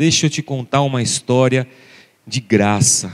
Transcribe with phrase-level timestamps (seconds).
[0.00, 1.68] Deixa eu te contar uma história
[2.26, 3.12] de graça,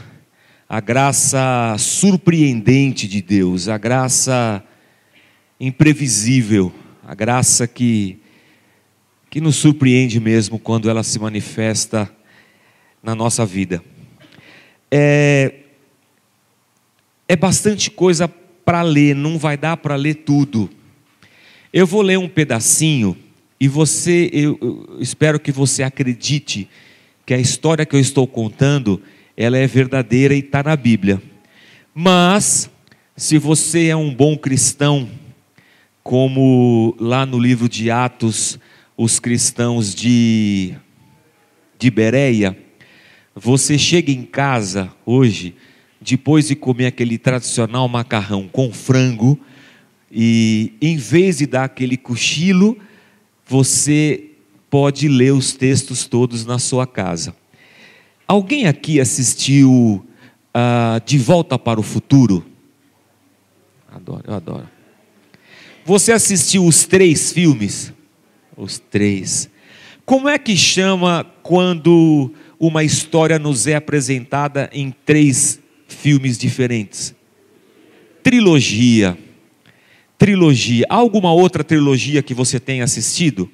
[0.69, 4.63] a graça surpreendente de Deus, a graça
[5.59, 6.73] imprevisível,
[7.05, 8.21] a graça que,
[9.29, 12.09] que nos surpreende mesmo quando ela se manifesta
[13.03, 13.83] na nossa vida.
[14.89, 15.55] É,
[17.29, 18.33] é bastante coisa
[18.67, 20.69] para ler, não vai dar para ler tudo.
[21.73, 23.17] Eu vou ler um pedacinho
[23.61, 26.69] e você, eu, eu, espero que você acredite
[27.25, 29.01] que a história que eu estou contando,
[29.37, 31.23] ela é verdadeira e está na Bíblia.
[31.95, 32.69] Mas,
[33.17, 35.09] se você é um bom cristão,
[36.03, 38.59] como lá no livro de Atos,
[38.97, 40.75] os cristãos de,
[41.79, 42.59] de Bereia,
[43.33, 45.55] você chega em casa hoje,
[46.01, 49.39] depois de comer aquele tradicional macarrão com frango,
[50.11, 52.79] e em vez de dar aquele cochilo,
[53.47, 54.31] você
[54.71, 57.35] pode ler os textos todos na sua casa.
[58.27, 60.05] Alguém aqui assistiu
[60.55, 62.45] uh, De Volta para o Futuro?
[63.91, 64.69] Adoro, eu adoro.
[65.85, 67.93] Você assistiu os três filmes?
[68.57, 69.49] Os três.
[70.05, 77.15] Como é que chama quando uma história nos é apresentada em três filmes diferentes?
[78.23, 79.17] Trilogia.
[80.19, 80.87] Trilogia.
[80.89, 83.51] Há alguma outra trilogia que você tenha assistido?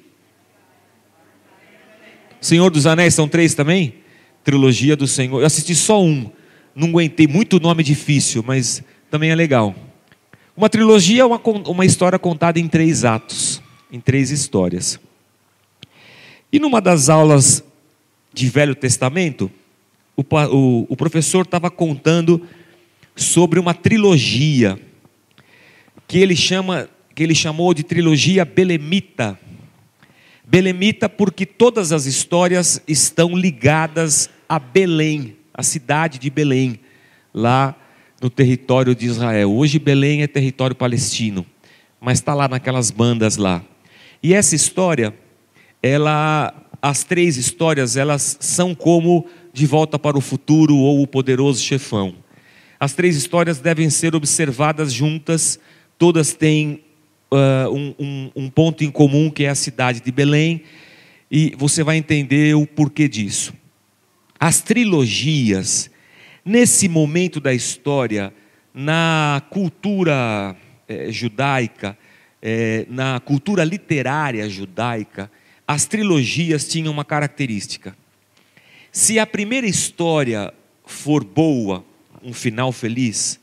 [2.41, 3.95] Senhor dos Anéis são três também?
[4.43, 5.39] Trilogia do Senhor.
[5.39, 6.29] Eu assisti só um.
[6.75, 9.75] Não aguentei muito nome difícil, mas também é legal.
[10.55, 13.61] Uma trilogia é uma, uma história contada em três atos,
[13.91, 14.99] em três histórias.
[16.51, 17.63] E numa das aulas
[18.33, 19.49] de Velho Testamento,
[20.15, 22.41] o, o, o professor estava contando
[23.15, 24.79] sobre uma trilogia
[26.07, 29.39] que ele chama, que ele chamou de trilogia belemita.
[30.45, 36.79] Belemita porque todas as histórias estão ligadas a Belém, a cidade de Belém,
[37.33, 37.75] lá
[38.21, 39.51] no território de Israel.
[39.51, 41.45] Hoje Belém é território palestino,
[41.99, 43.63] mas está lá naquelas bandas lá.
[44.21, 45.13] E essa história,
[45.81, 51.63] ela, as três histórias, elas são como De Volta para o Futuro ou O Poderoso
[51.63, 52.15] Chefão.
[52.79, 55.59] As três histórias devem ser observadas juntas,
[55.97, 56.83] todas têm
[57.31, 60.63] uh, um, um, um ponto em comum que é a cidade de Belém,
[61.31, 63.53] e você vai entender o porquê disso.
[64.37, 65.89] As trilogias,
[66.45, 68.33] Nesse momento da história,
[68.73, 70.53] na cultura
[70.89, 71.97] eh, judaica,
[72.41, 75.31] eh, na cultura literária judaica,
[75.65, 77.95] as trilogias tinham uma característica.
[78.95, 80.53] Se a primeira história
[80.85, 81.83] for boa,
[82.21, 83.39] um final feliz,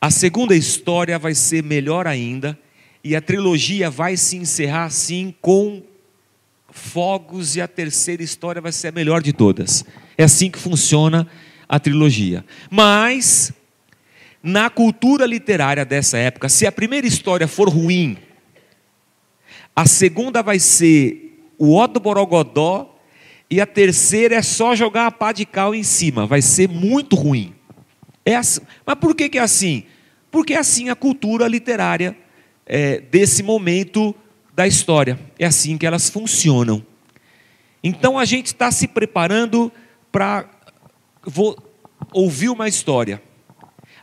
[0.00, 2.58] a segunda história vai ser melhor ainda,
[3.04, 5.82] e a trilogia vai se encerrar assim com
[6.70, 9.84] fogos, e a terceira história vai ser a melhor de todas.
[10.16, 11.28] É assim que funciona
[11.68, 12.42] a trilogia.
[12.70, 13.52] Mas,
[14.42, 18.16] na cultura literária dessa época, se a primeira história for ruim,
[19.76, 22.97] a segunda vai ser o Otto Borogodó
[23.50, 27.16] e a terceira é só jogar a pá de cal em cima, vai ser muito
[27.16, 27.54] ruim.
[28.24, 28.60] É assim.
[28.84, 29.84] Mas por que, que é assim?
[30.30, 32.16] Porque é assim a cultura literária
[32.66, 34.14] é, desse momento
[34.54, 35.18] da história.
[35.38, 36.84] É assim que elas funcionam.
[37.82, 39.72] Então a gente está se preparando
[40.12, 40.46] para
[42.12, 43.22] ouvir uma história.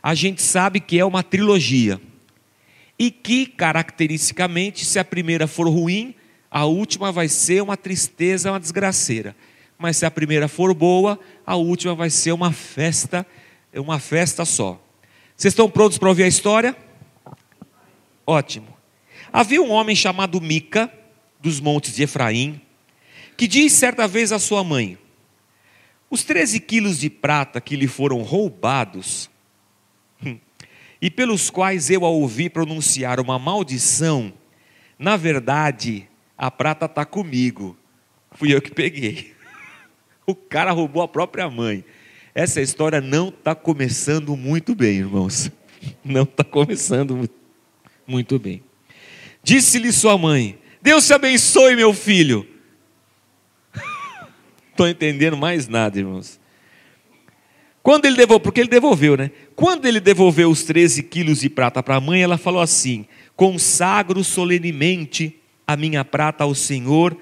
[0.02, 2.00] A gente sabe que é uma trilogia.
[2.98, 6.14] E que, caracteristicamente, se a primeira for ruim,
[6.50, 9.36] a última vai ser uma tristeza, uma desgraceira.
[9.78, 13.26] Mas se a primeira for boa, a última vai ser uma festa,
[13.74, 14.80] uma festa só.
[15.36, 16.74] Vocês estão prontos para ouvir a história?
[18.26, 18.74] Ótimo.
[19.32, 20.90] Havia um homem chamado Mica,
[21.40, 22.60] dos montes de Efraim,
[23.36, 24.96] que diz certa vez à sua mãe:
[26.08, 29.28] os 13 quilos de prata que lhe foram roubados,
[31.02, 34.32] e pelos quais eu a ouvi pronunciar uma maldição,
[34.98, 37.76] na verdade, a prata está comigo.
[38.32, 39.34] Fui eu que peguei.
[40.28, 41.84] O cara roubou a própria mãe.
[42.34, 45.52] Essa história não está começando muito bem, irmãos.
[46.04, 47.30] Não está começando
[48.04, 48.60] muito bem.
[49.40, 52.44] Disse-lhe sua mãe: Deus te abençoe, meu filho
[54.70, 56.40] estou entendendo mais nada, irmãos.
[57.82, 59.30] Quando ele devolveu, porque ele devolveu, né?
[59.54, 63.06] Quando ele devolveu os 13 quilos de prata para a mãe, ela falou assim:
[63.36, 67.16] consagro solenemente a minha prata ao Senhor,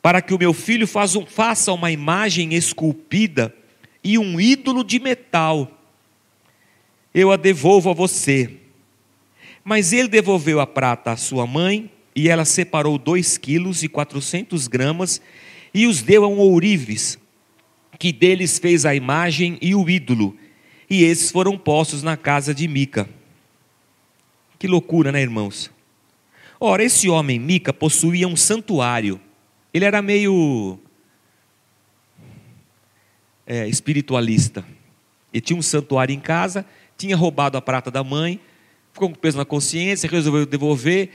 [0.00, 3.54] para que o meu filho faça uma imagem esculpida
[4.02, 5.70] e um ídolo de metal.
[7.14, 8.56] Eu a devolvo a você.
[9.64, 14.66] Mas ele devolveu a prata à sua mãe, e ela separou dois quilos e quatrocentos
[14.66, 15.20] gramas,
[15.72, 17.18] e os deu a um ourives,
[17.98, 20.36] que deles fez a imagem e o ídolo,
[20.90, 23.08] e esses foram postos na casa de Mica.
[24.58, 25.70] Que loucura, né, irmãos?
[26.64, 29.20] Ora, esse homem, Mica, possuía um santuário.
[29.74, 30.78] Ele era meio
[33.44, 34.64] é, espiritualista.
[35.34, 36.64] Ele tinha um santuário em casa,
[36.96, 38.38] tinha roubado a prata da mãe,
[38.92, 41.10] ficou com peso na consciência, resolveu devolver.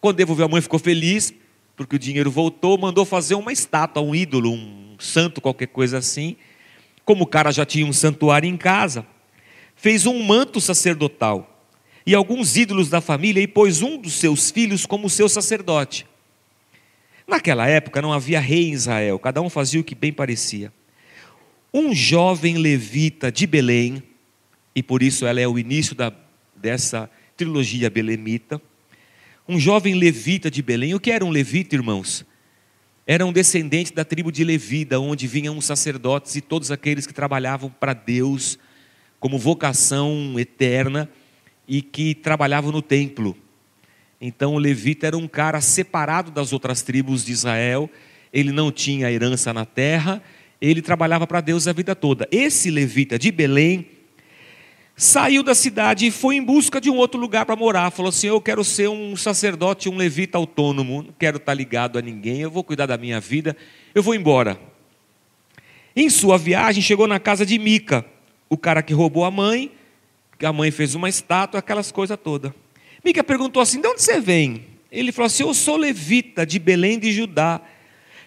[0.00, 1.34] Quando devolveu, a mãe ficou feliz,
[1.76, 6.36] porque o dinheiro voltou, mandou fazer uma estátua, um ídolo, um santo, qualquer coisa assim.
[7.04, 9.04] Como o cara já tinha um santuário em casa,
[9.74, 11.51] fez um manto sacerdotal
[12.06, 16.06] e alguns ídolos da família e pôs um dos seus filhos como seu sacerdote.
[17.26, 20.72] Naquela época não havia rei em Israel, cada um fazia o que bem parecia.
[21.72, 24.02] Um jovem levita de Belém,
[24.74, 26.12] e por isso ela é o início da,
[26.54, 28.60] dessa trilogia belemita.
[29.48, 30.94] Um jovem levita de Belém.
[30.94, 32.24] O que era um levita, irmãos?
[33.06, 37.12] Era um descendente da tribo de Levida, onde vinham os sacerdotes e todos aqueles que
[37.12, 38.58] trabalhavam para Deus
[39.18, 41.08] como vocação eterna
[41.66, 43.36] e que trabalhavam no templo.
[44.20, 47.90] Então o levita era um cara separado das outras tribos de Israel,
[48.32, 50.22] ele não tinha herança na terra,
[50.60, 52.28] ele trabalhava para Deus a vida toda.
[52.30, 53.86] Esse levita de Belém
[54.96, 57.90] saiu da cidade e foi em busca de um outro lugar para morar.
[57.90, 62.02] Falou assim: Eu quero ser um sacerdote, um levita autônomo, não quero estar ligado a
[62.02, 63.56] ninguém, eu vou cuidar da minha vida,
[63.94, 64.58] eu vou embora.
[65.94, 68.04] Em sua viagem, chegou na casa de Mica,
[68.48, 69.70] o cara que roubou a mãe,
[70.46, 72.52] a mãe fez uma estátua, aquelas coisas todas.
[73.04, 74.66] Mica perguntou assim: De onde você vem?
[74.90, 77.60] Ele falou assim: Eu sou levita de Belém de Judá.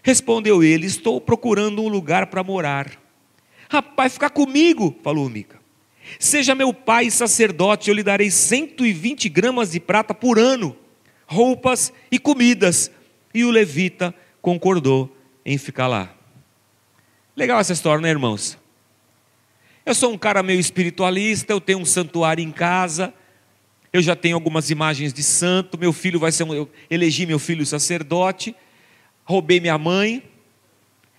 [0.03, 2.91] Respondeu ele: Estou procurando um lugar para morar.
[3.69, 5.59] Rapaz, fica comigo, falou Mica.
[6.19, 10.75] Seja meu pai sacerdote, eu lhe darei 120 gramas de prata por ano,
[11.25, 12.91] roupas e comidas.
[13.33, 15.15] E o levita concordou
[15.45, 16.13] em ficar lá.
[17.35, 18.57] Legal essa história, né, irmãos?
[19.85, 23.13] Eu sou um cara meio espiritualista, eu tenho um santuário em casa,
[23.93, 27.39] eu já tenho algumas imagens de santo, meu filho vai ser um, eu elegi meu
[27.39, 28.55] filho sacerdote,
[29.23, 30.23] roubei minha mãe,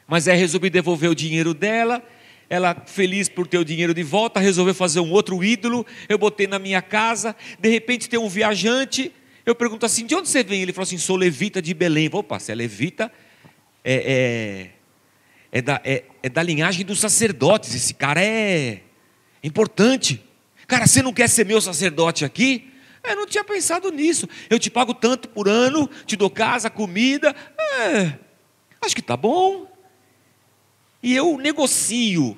[0.06, 2.02] mas aí resolvi devolver o dinheiro dela
[2.48, 5.84] ela, feliz por ter o dinheiro de volta, resolveu fazer um outro ídolo.
[6.08, 7.34] Eu botei na minha casa.
[7.58, 9.12] De repente tem um viajante.
[9.44, 10.62] Eu pergunto assim: de onde você vem?
[10.62, 12.08] Ele falou assim: sou levita de Belém.
[12.12, 13.10] Opa, se é levita,
[13.82, 14.70] é,
[15.52, 17.72] é, é, da, é, é da linhagem dos sacerdotes.
[17.72, 18.82] Esse cara é
[19.44, 20.20] importante.
[20.66, 22.72] Cara, você não quer ser meu sacerdote aqui?
[23.04, 24.28] Eu não tinha pensado nisso.
[24.50, 27.34] Eu te pago tanto por ano, te dou casa, comida.
[27.80, 28.18] É,
[28.80, 29.68] acho que tá bom
[31.06, 32.36] e eu negocio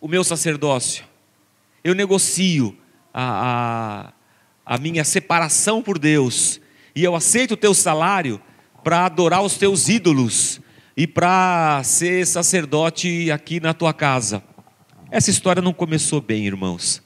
[0.00, 1.04] o meu sacerdócio,
[1.84, 2.74] eu negocio
[3.12, 4.12] a,
[4.64, 6.58] a, a minha separação por Deus,
[6.94, 8.40] e eu aceito o teu salário
[8.82, 10.58] para adorar os teus ídolos
[10.98, 14.42] e para ser sacerdote aqui na tua casa.
[15.12, 17.00] Essa história não começou bem, irmãos.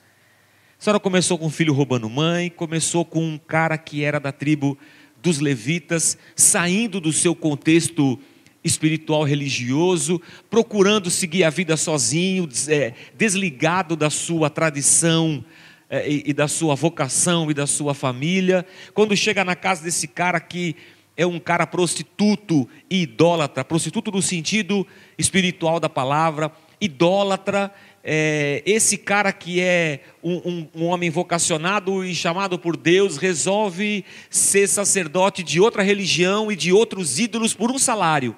[0.70, 4.32] A história começou com um filho roubando mãe, começou com um cara que era da
[4.32, 4.78] tribo
[5.20, 8.18] dos levitas, saindo do seu contexto
[8.64, 15.44] espiritual religioso, procurando seguir a vida sozinho, é, desligado da sua tradição
[15.90, 18.64] é, e da sua vocação e da sua família.
[18.94, 20.76] Quando chega na casa desse cara que
[21.16, 24.86] é um cara prostituto e idólatra, prostituto no sentido
[25.18, 26.50] espiritual da palavra,
[26.80, 27.72] idólatra,
[28.04, 34.04] é, esse cara que é um, um, um, homem vocacionado e chamado por Deus, resolve
[34.28, 38.36] ser sacerdote de outra religião e de outros ídolos por um salário.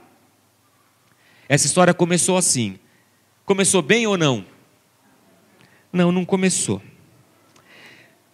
[1.48, 2.78] Essa história começou assim.
[3.46, 4.44] Começou bem ou não?
[5.92, 6.82] Não, não começou.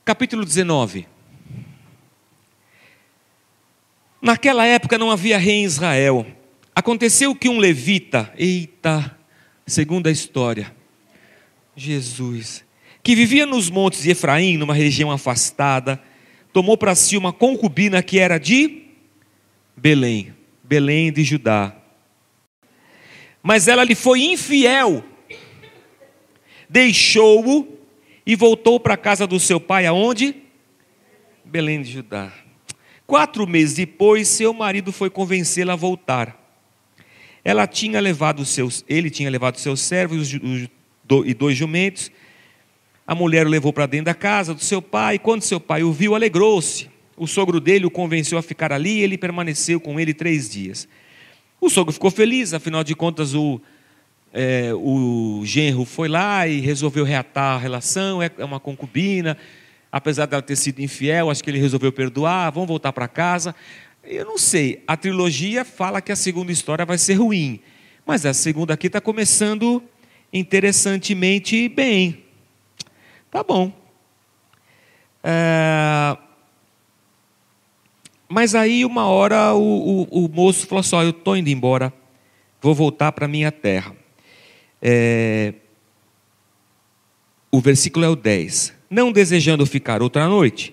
[0.04, 1.06] Capítulo 19.
[4.20, 6.26] Naquela época não havia rei em Israel.
[6.74, 9.16] Aconteceu que um levita, eita,
[9.66, 10.74] segundo a história,
[11.76, 12.64] Jesus,
[13.02, 16.00] que vivia nos montes de Efraim, numa região afastada,
[16.52, 18.82] tomou para si uma concubina que era de
[19.76, 21.80] Belém, Belém de Judá
[23.42, 25.02] mas ela lhe foi infiel,
[26.68, 27.78] deixou-o
[28.24, 30.34] e voltou para a casa do seu pai, aonde?
[31.44, 32.32] Belém de Judá.
[33.10, 36.40] Quatro meses depois, seu marido foi convencê-la a voltar.
[37.44, 42.08] Ela tinha levado seus, ele tinha levado seus servos e dois jumentos.
[43.04, 45.18] A mulher o levou para dentro da casa do seu pai.
[45.18, 46.88] Quando seu pai o viu, alegrou-se.
[47.16, 50.86] O sogro dele o convenceu a ficar ali e ele permaneceu com ele três dias.
[51.60, 53.60] O sogro ficou feliz, afinal de contas, o,
[54.32, 59.36] é, o genro foi lá e resolveu reatar a relação, é, é uma concubina,
[59.92, 63.54] Apesar dela ter sido infiel, acho que ele resolveu perdoar, vamos voltar para casa.
[64.04, 67.60] Eu não sei, a trilogia fala que a segunda história vai ser ruim,
[68.06, 69.82] mas a segunda aqui está começando
[70.32, 72.24] interessantemente bem.
[73.30, 73.72] Tá bom.
[75.22, 76.16] É...
[78.28, 81.92] Mas aí, uma hora, o, o, o moço falou assim: Eu estou indo embora,
[82.60, 83.94] vou voltar para minha terra.
[84.80, 85.54] É...
[87.52, 88.72] O versículo é o 10.
[88.88, 90.72] Não desejando ficar outra noite,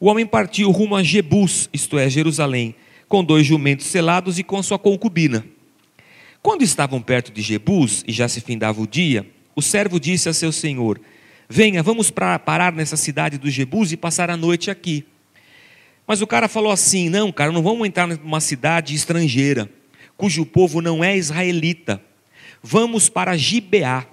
[0.00, 2.74] o homem partiu rumo a Jebus, isto é, Jerusalém,
[3.06, 5.44] com dois jumentos selados e com sua concubina.
[6.42, 10.32] Quando estavam perto de Jebus e já se findava o dia, o servo disse a
[10.32, 11.00] seu senhor:
[11.48, 15.04] Venha, vamos pra, parar nessa cidade dos Jebus e passar a noite aqui.
[16.06, 19.70] Mas o cara falou assim: Não, cara, não vamos entrar numa cidade estrangeira,
[20.16, 22.02] cujo povo não é israelita.
[22.62, 24.06] Vamos para Gibeá.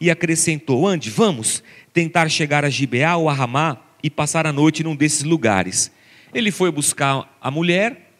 [0.00, 4.82] E acrescentou: Ande, vamos tentar chegar a Gibeá ou a Ramá e passar a noite
[4.82, 5.90] num desses lugares.
[6.32, 8.10] Ele foi buscar a mulher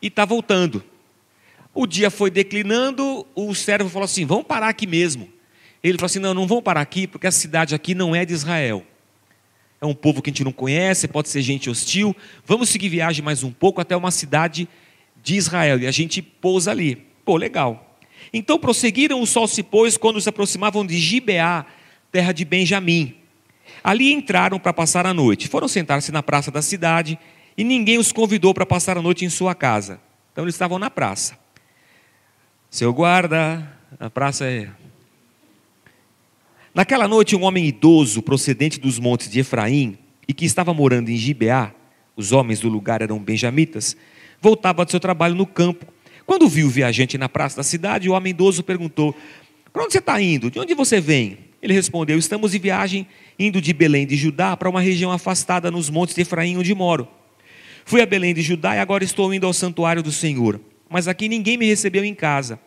[0.00, 0.84] e está voltando.
[1.74, 5.28] O dia foi declinando, o servo falou assim: Vamos parar aqui mesmo.
[5.82, 8.32] Ele falou assim: Não, não vamos parar aqui, porque a cidade aqui não é de
[8.32, 8.84] Israel.
[9.80, 12.16] É um povo que a gente não conhece, pode ser gente hostil.
[12.46, 14.68] Vamos seguir viagem mais um pouco até uma cidade
[15.22, 15.78] de Israel.
[15.78, 16.96] E a gente pousa ali.
[17.24, 17.85] Pô, legal.
[18.32, 21.64] Então prosseguiram, o sol se pôs quando se aproximavam de Gibeá,
[22.10, 23.14] terra de Benjamim.
[23.82, 25.48] Ali entraram para passar a noite.
[25.48, 27.18] Foram sentar-se na praça da cidade
[27.56, 30.00] e ninguém os convidou para passar a noite em sua casa.
[30.32, 31.38] Então eles estavam na praça.
[32.70, 33.66] Seu guarda,
[33.98, 34.68] a praça é.
[36.74, 39.96] Naquela noite, um homem idoso, procedente dos montes de Efraim,
[40.28, 41.72] e que estava morando em Gibeá,
[42.14, 43.96] os homens do lugar eram benjamitas,
[44.42, 45.86] voltava do seu trabalho no campo
[46.26, 49.14] quando viu o viajante na praça da cidade, o homem idoso perguntou:
[49.72, 50.50] Para onde você está indo?
[50.50, 51.38] De onde você vem?
[51.62, 53.06] Ele respondeu: Estamos de viagem
[53.38, 57.06] indo de Belém de Judá para uma região afastada nos montes de Efraim, onde moro.
[57.84, 60.60] Fui a Belém de Judá e agora estou indo ao santuário do Senhor.
[60.90, 62.58] Mas aqui ninguém me recebeu em casa.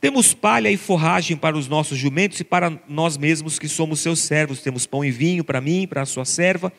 [0.00, 4.18] Temos palha e forragem para os nossos jumentos e para nós mesmos que somos seus
[4.18, 4.60] servos.
[4.60, 6.70] Temos pão e vinho para mim, para a sua serva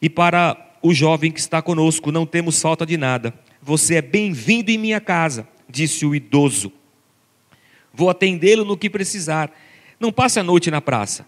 [0.00, 2.10] e para o jovem que está conosco.
[2.10, 3.34] Não temos falta de nada.
[3.66, 6.70] Você é bem-vindo em minha casa, disse o idoso.
[7.92, 9.50] Vou atendê-lo no que precisar.
[9.98, 11.26] Não passe a noite na praça.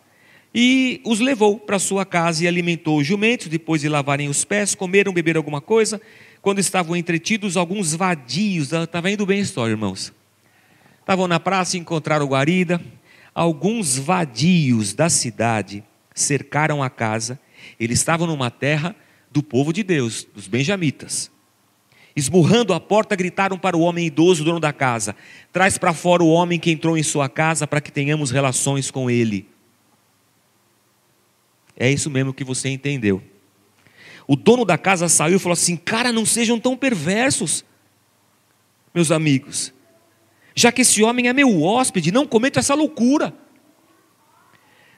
[0.55, 3.49] E os levou para sua casa e alimentou os jumentos.
[3.49, 6.01] Depois de lavarem os pés, comeram, beberam alguma coisa.
[6.41, 8.73] Quando estavam entretidos, alguns vadios.
[8.73, 10.13] Estava indo bem a história, irmãos.
[11.01, 12.81] Estavam na praça e encontraram guarida.
[13.35, 15.83] Alguns vadios da cidade
[16.15, 17.41] cercaram a casa.
[17.81, 18.95] Eles estavam numa terra
[19.29, 21.37] do povo de Deus, dos benjamitas.
[22.19, 25.15] Esmurrando a porta, gritaram para o homem idoso, dono da casa:
[25.53, 29.09] Traz para fora o homem que entrou em sua casa para que tenhamos relações com
[29.09, 29.49] ele.
[31.77, 33.23] É isso mesmo que você entendeu.
[34.27, 37.65] O dono da casa saiu e falou assim: Cara, não sejam tão perversos,
[38.93, 39.73] meus amigos.
[40.57, 43.33] Já que esse homem é meu hóspede, não cometa essa loucura.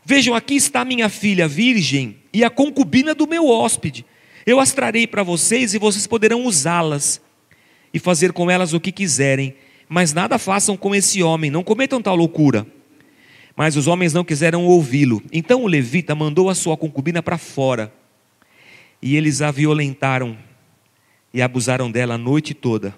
[0.02, 4.06] Vejam, aqui está minha filha virgem e a concubina do meu hóspede.
[4.46, 7.20] Eu as trarei para vocês e vocês poderão usá-las
[7.92, 9.54] e fazer com elas o que quiserem,
[9.88, 12.66] mas nada façam com esse homem, não cometam tal loucura.
[13.56, 15.22] Mas os homens não quiseram ouvi-lo.
[15.32, 17.92] Então o levita mandou a sua concubina para fora.
[19.02, 20.38] E eles a violentaram
[21.32, 22.94] e abusaram dela a noite toda.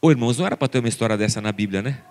[0.00, 2.02] Ô irmãos, não era para ter uma história dessa na Bíblia, né?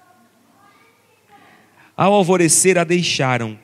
[1.96, 3.60] Ao alvorecer a deixaram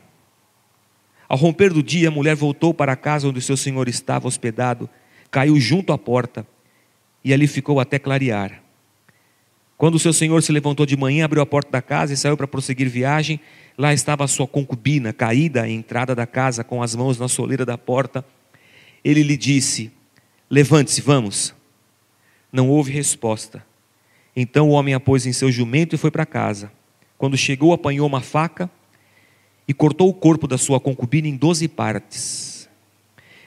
[1.27, 4.27] ao romper do dia, a mulher voltou para a casa onde o seu senhor estava
[4.27, 4.89] hospedado,
[5.29, 6.47] caiu junto à porta
[7.23, 8.61] e ali ficou até clarear.
[9.77, 12.37] Quando o seu senhor se levantou de manhã, abriu a porta da casa e saiu
[12.37, 13.39] para prosseguir viagem,
[13.77, 17.65] lá estava a sua concubina, caída à entrada da casa, com as mãos na soleira
[17.65, 18.25] da porta.
[19.03, 19.91] Ele lhe disse:
[20.49, 21.53] Levante-se, vamos.
[22.51, 23.63] Não houve resposta.
[24.35, 26.71] Então o homem a pôs em seu jumento e foi para casa.
[27.17, 28.69] Quando chegou, apanhou uma faca
[29.67, 32.69] e cortou o corpo da sua concubina em doze partes,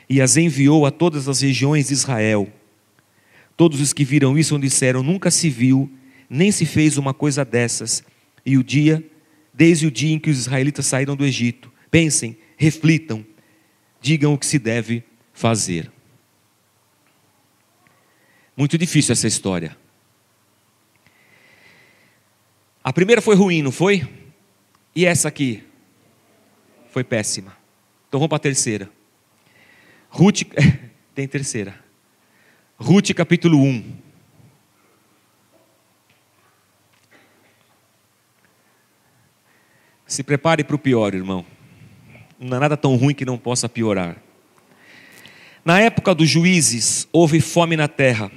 [0.09, 2.53] e as enviou a todas as regiões de Israel.
[3.57, 5.91] Todos os que viram isso disseram: Nunca se viu,
[6.29, 8.03] nem se fez uma coisa dessas.
[8.45, 9.05] E o dia,
[9.55, 13.25] desde o dia em que os israelitas saíram do Egito, pensem, reflitam,
[14.01, 15.91] digam o que se deve fazer.
[18.57, 19.77] Muito difícil essa história.
[22.83, 24.07] A primeira foi ruim, não foi?
[24.95, 25.63] E essa aqui?
[26.91, 27.57] Foi péssima.
[28.09, 28.91] Então vamos para a terceira.
[30.09, 30.43] Ruth,
[31.15, 31.79] tem terceira.
[32.77, 33.97] Ruth capítulo 1.
[40.07, 41.47] Se prepare para o pior, irmão.
[42.39, 44.17] não é nada tão ruim que não possa piorar.
[45.65, 48.33] Na época dos juízes, houve fome na terra.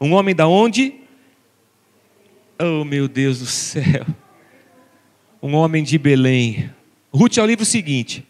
[0.00, 0.94] Um homem da onde?
[2.58, 4.04] Oh, meu Deus do céu.
[5.40, 6.72] Um homem de Belém.
[7.12, 8.26] Ruth é o livro seguinte.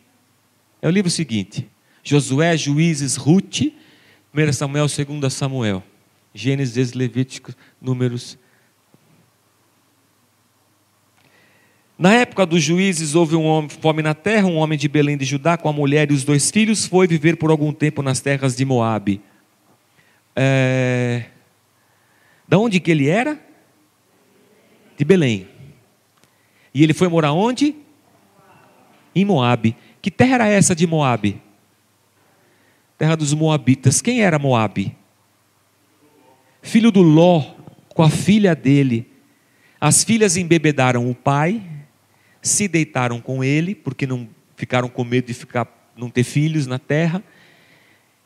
[0.81, 1.69] É o livro seguinte.
[2.03, 3.73] Josué, Juízes, Ruth,
[4.35, 5.83] 1 Samuel, 2 Samuel.
[6.35, 8.39] Gênesis, Levíticos, Números.
[11.97, 15.25] Na época dos juízes, houve um homem, fome na terra, um homem de Belém de
[15.25, 18.57] Judá, com a mulher e os dois filhos, foi viver por algum tempo nas terras
[18.57, 19.21] de Moabe.
[20.35, 21.27] É...
[22.49, 23.39] Da onde que ele era?
[24.97, 25.47] De Belém.
[26.75, 27.77] E ele foi morar onde?
[29.15, 29.77] Em Moabe.
[30.01, 31.41] Que terra era essa de Moabe?
[32.99, 34.01] Terra dos Moabitas.
[34.01, 34.97] Quem era Moabe?
[36.63, 37.41] Filho do Ló,
[37.89, 39.11] com a filha dele.
[39.81, 41.61] As filhas embebedaram o pai,
[42.41, 45.67] se deitaram com ele, porque não ficaram com medo de ficar,
[45.97, 47.23] não ter filhos na terra.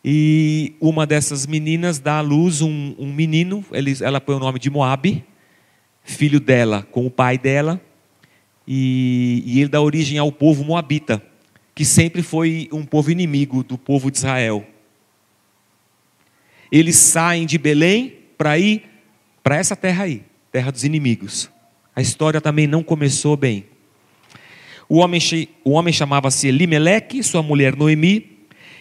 [0.05, 4.59] E uma dessas meninas dá à luz um, um menino, ele, ela põe o nome
[4.59, 5.25] de Moabe,
[6.05, 7.81] filho dela com o pai dela,
[8.67, 11.23] e, e ele dá origem ao povo moabita,
[11.75, 14.67] que sempre foi um povo inimigo do povo de Israel.
[16.71, 18.83] Eles saem de Belém para ir
[19.43, 21.51] para essa terra aí, terra dos inimigos.
[21.95, 23.67] A história também não começou bem.
[24.89, 25.21] O homem,
[25.65, 28.37] o homem chamava-se Elimeleque, sua mulher Noemi,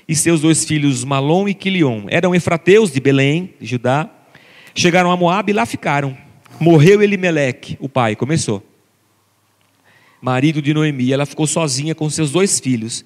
[0.07, 2.05] e seus dois filhos Malom e Quilion.
[2.07, 4.09] Eram efrateus de Belém, de Judá.
[4.73, 6.15] Chegaram a Moab e lá ficaram.
[6.59, 8.63] Morreu Elimeleque, o pai, começou.
[10.25, 13.05] Marido de Noemi, ela ficou sozinha com seus dois filhos.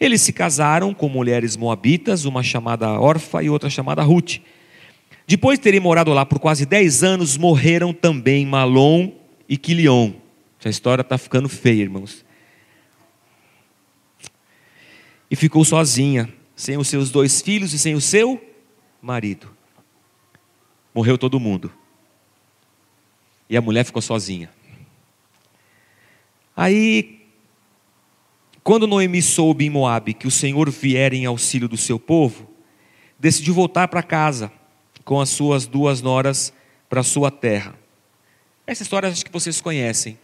[0.00, 4.38] Eles se casaram com mulheres moabitas, uma chamada Orfa e outra chamada Ruth.
[5.26, 9.12] Depois de terem morado lá por quase dez anos, morreram também Malom
[9.46, 10.12] e Quilion.
[10.58, 12.24] Essa história está ficando feia, irmãos
[15.34, 18.40] e ficou sozinha, sem os seus dois filhos e sem o seu
[19.02, 19.48] marido.
[20.94, 21.72] Morreu todo mundo.
[23.50, 24.48] E a mulher ficou sozinha.
[26.56, 27.20] Aí,
[28.62, 32.48] quando Noemi soube em Moabe que o Senhor viera em auxílio do seu povo,
[33.18, 34.50] decidiu voltar para casa
[35.04, 36.52] com as suas duas noras
[36.88, 37.74] para a sua terra.
[38.66, 40.18] Essa história acho que vocês conhecem.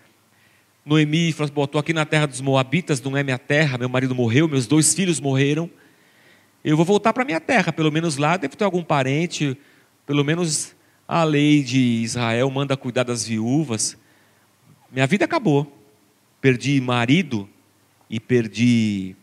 [0.84, 4.14] Noemi falou assim, estou aqui na terra dos Moabitas, não é minha terra, meu marido
[4.14, 5.68] morreu, meus dois filhos morreram.
[6.64, 9.56] Eu vou voltar para minha terra, pelo menos lá deve ter algum parente,
[10.06, 10.74] pelo menos
[11.06, 13.96] a lei de Israel manda cuidar das viúvas.
[14.90, 15.79] Minha vida acabou.
[16.40, 17.48] Perdi marido
[18.08, 19.14] e perdi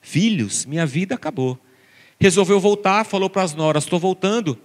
[0.00, 1.58] filhos, minha vida acabou.
[2.18, 4.58] Resolveu voltar, falou para as noras: estou voltando.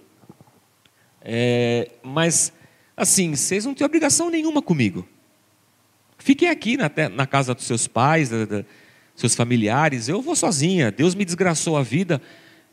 [1.20, 2.52] É, mas,
[2.96, 5.06] assim, vocês não têm obrigação nenhuma comigo.
[6.18, 8.64] Fiquem aqui na, na casa dos seus pais, da, da,
[9.14, 10.08] seus familiares.
[10.08, 10.90] Eu vou sozinha.
[10.90, 12.20] Deus me desgraçou a vida.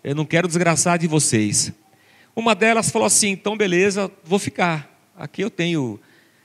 [0.04, 1.74] Eu não quero desgraçar de vocês.
[2.36, 4.90] Uma delas falou assim: então beleza, vou ficar.
[5.16, 6.00] Aqui eu tenho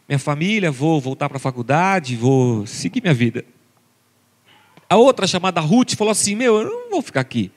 [0.09, 3.45] minha família, vou voltar para a faculdade, vou seguir minha vida.
[4.89, 7.51] A outra, chamada Ruth, falou assim: Meu, eu não vou ficar aqui.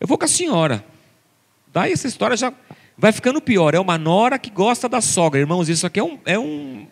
[0.00, 0.84] Eu vou com a senhora.
[1.72, 2.52] Daí essa história já
[2.98, 3.74] vai ficando pior.
[3.74, 5.40] É uma nora que gosta da sogra.
[5.40, 6.86] Irmãos, isso aqui é um, é um,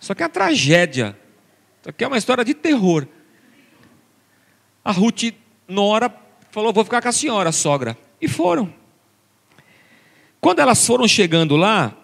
[0.00, 1.16] isso aqui é uma tragédia.
[1.80, 3.06] Isso aqui é uma história de terror.
[4.84, 5.34] A Ruth,
[5.68, 6.12] Nora,
[6.50, 7.96] falou: Vou ficar com a senhora, sogra.
[8.20, 8.72] E foram.
[10.40, 11.96] Quando elas foram chegando lá,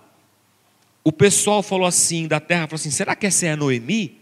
[1.05, 4.19] o pessoal falou assim, da terra, falou assim: Será que essa é a Noemi?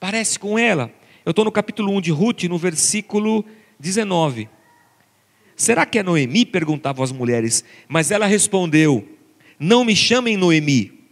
[0.00, 0.90] Parece com ela.
[1.24, 3.44] Eu estou no capítulo 1 de Ruth, no versículo
[3.78, 4.48] 19.
[5.54, 6.44] Será que é Noemi?
[6.44, 7.64] perguntavam as mulheres.
[7.86, 9.06] Mas ela respondeu:
[9.60, 11.02] Não me chamem Noemi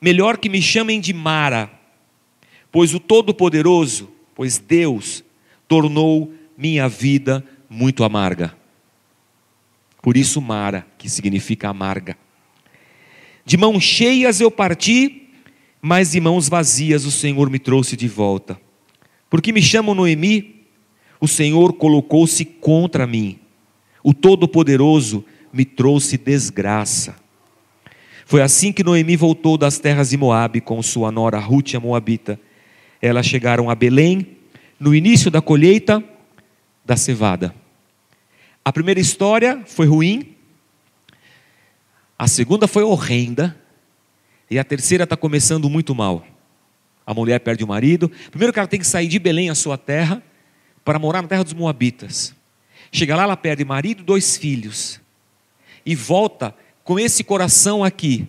[0.00, 1.70] Melhor que me chamem de Mara,
[2.70, 5.24] pois o Todo-Poderoso, pois Deus,
[5.66, 8.56] tornou minha vida muito amarga.
[10.02, 12.16] Por isso, Mara, que significa amarga.
[13.50, 15.28] De mãos cheias eu parti,
[15.82, 18.56] mas de mãos vazias o Senhor me trouxe de volta.
[19.28, 20.66] Porque me chamam Noemi,
[21.20, 23.40] o Senhor colocou-se contra mim.
[24.04, 27.16] O Todo-Poderoso me trouxe desgraça.
[28.24, 32.38] Foi assim que Noemi voltou das terras de Moabe com sua nora Ruth, a Moabita.
[33.02, 34.28] Elas chegaram a Belém
[34.78, 36.00] no início da colheita
[36.84, 37.52] da cevada.
[38.64, 40.36] A primeira história foi ruim,
[42.20, 43.58] a segunda foi horrenda,
[44.50, 46.22] e a terceira está começando muito mal.
[47.06, 48.12] A mulher perde o marido.
[48.30, 50.22] Primeiro que ela tem que sair de Belém, a sua terra,
[50.84, 52.34] para morar na terra dos Moabitas.
[52.92, 55.00] Chega lá, ela perde marido, dois filhos.
[55.86, 56.54] E volta
[56.84, 58.28] com esse coração aqui.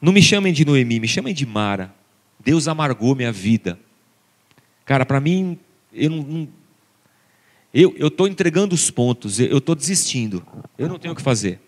[0.00, 1.94] Não me chamem de Noemi, me chamem de Mara.
[2.42, 3.78] Deus amargou minha vida.
[4.86, 5.58] Cara, para mim,
[5.92, 6.48] eu não,
[7.74, 10.42] eu estou entregando os pontos, eu estou desistindo,
[10.78, 11.60] eu não tenho o que fazer.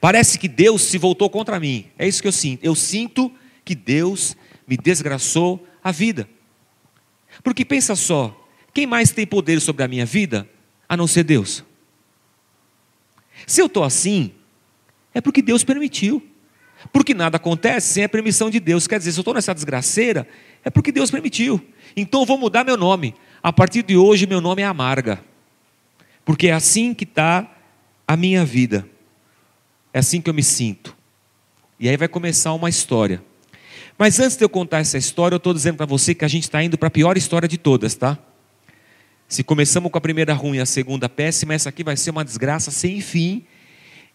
[0.00, 2.64] Parece que Deus se voltou contra mim, é isso que eu sinto.
[2.64, 3.32] Eu sinto
[3.64, 6.28] que Deus me desgraçou a vida.
[7.42, 10.48] Porque pensa só, quem mais tem poder sobre a minha vida
[10.88, 11.64] a não ser Deus?
[13.46, 14.32] Se eu estou assim,
[15.14, 16.22] é porque Deus permitiu.
[16.92, 18.86] Porque nada acontece sem a permissão de Deus.
[18.86, 20.28] Quer dizer, se eu estou nessa desgraceira,
[20.64, 21.60] é porque Deus permitiu.
[21.96, 23.14] Então eu vou mudar meu nome.
[23.42, 25.24] A partir de hoje, meu nome é Amarga.
[26.24, 27.50] Porque é assim que está
[28.06, 28.88] a minha vida.
[29.98, 30.96] É assim que eu me sinto.
[31.76, 33.20] E aí vai começar uma história.
[33.98, 36.44] Mas antes de eu contar essa história, eu estou dizendo para você que a gente
[36.44, 38.16] está indo para a pior história de todas, tá?
[39.26, 42.24] Se começamos com a primeira ruim e a segunda péssima, essa aqui vai ser uma
[42.24, 43.44] desgraça sem fim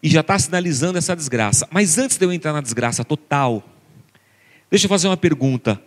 [0.02, 1.68] e já está sinalizando essa desgraça.
[1.70, 3.62] Mas antes de eu entrar na desgraça total,
[4.70, 5.78] deixa eu fazer uma pergunta.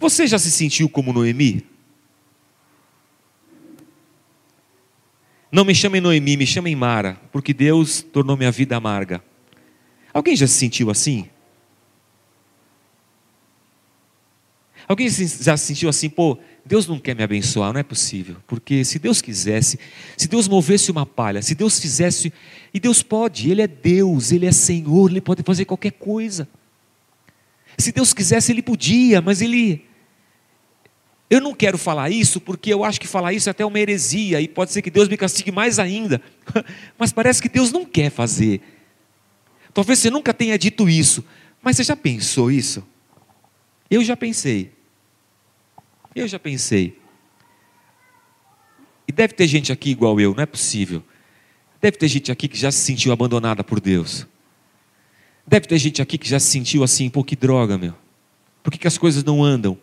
[0.00, 1.64] Você já se sentiu como Noemi?
[5.52, 9.22] Não me chamem Noemi, me chamem Mara, porque Deus tornou minha vida amarga.
[10.14, 11.28] Alguém já se sentiu assim?
[14.86, 18.36] Alguém já se sentiu assim, pô, Deus não quer me abençoar, não é possível.
[18.46, 19.78] Porque se Deus quisesse,
[20.16, 22.32] se Deus movesse uma palha, se Deus fizesse,
[22.72, 26.48] e Deus pode, Ele é Deus, Ele é Senhor, Ele pode fazer qualquer coisa.
[27.76, 29.84] Se Deus quisesse, Ele podia, mas Ele.
[31.28, 34.40] Eu não quero falar isso porque eu acho que falar isso é até uma heresia
[34.40, 36.20] e pode ser que Deus me castigue mais ainda.
[36.96, 38.60] Mas parece que Deus não quer fazer.
[39.74, 41.24] Talvez você nunca tenha dito isso,
[41.60, 42.86] mas você já pensou isso?
[43.90, 44.72] Eu já pensei.
[46.14, 46.96] Eu já pensei.
[49.06, 51.02] E deve ter gente aqui igual eu, não é possível.
[51.80, 54.26] Deve ter gente aqui que já se sentiu abandonada por Deus.
[55.46, 57.94] Deve ter gente aqui que já se sentiu assim, pô, que droga, meu.
[58.62, 59.76] Por que, que as coisas não andam?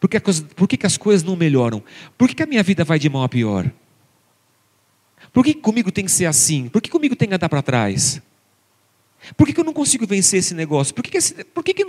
[0.00, 1.82] Por que, por que, que as coisas não melhoram?
[2.16, 3.70] Por que, que a minha vida vai de mal a pior?
[5.32, 6.68] Por que, comigo tem que ser assim?
[6.68, 8.22] Por que comigo tem que andar para trás?
[9.36, 10.94] Por que, que eu não consigo vencer esse negócio?
[10.94, 11.86] Por que, que, esse, por que, que,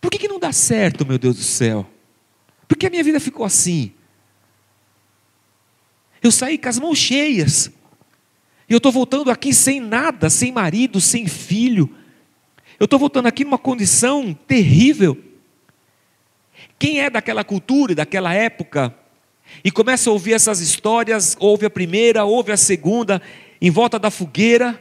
[0.00, 1.86] por que, que não dá certo, meu Deus do céu?
[2.68, 3.92] Por que a minha vida ficou assim?
[6.22, 7.70] Eu saí com as mãos cheias.
[8.68, 11.92] E eu estou voltando aqui sem nada, sem marido, sem filho.
[12.78, 15.18] Eu estou voltando aqui numa condição terrível.
[16.78, 18.94] Quem é daquela cultura, daquela época,
[19.64, 23.20] e começa a ouvir essas histórias, ouve a primeira, ouve a segunda,
[23.60, 24.80] em volta da fogueira,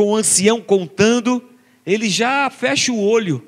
[0.00, 1.44] com o ancião contando,
[1.84, 3.46] ele já fecha o olho.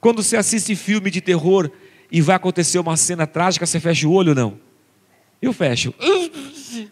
[0.00, 1.68] Quando você assiste filme de terror,
[2.08, 4.60] e vai acontecer uma cena trágica, você fecha o olho ou não?
[5.42, 5.92] Eu fecho.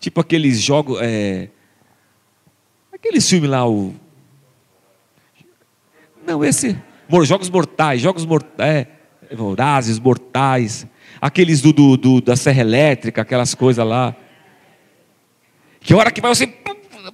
[0.00, 0.98] Tipo aqueles jogos.
[1.02, 1.50] É...
[2.90, 3.94] Aqueles filmes lá, o.
[6.26, 6.74] Não, esse.
[7.24, 8.66] Jogos mortais, jogos mortais.
[8.66, 8.86] É,
[9.34, 10.86] vorazes, mortais.
[11.20, 14.16] Aqueles do, do, do, da serra elétrica, aquelas coisas lá.
[15.80, 16.50] Que hora que vai você.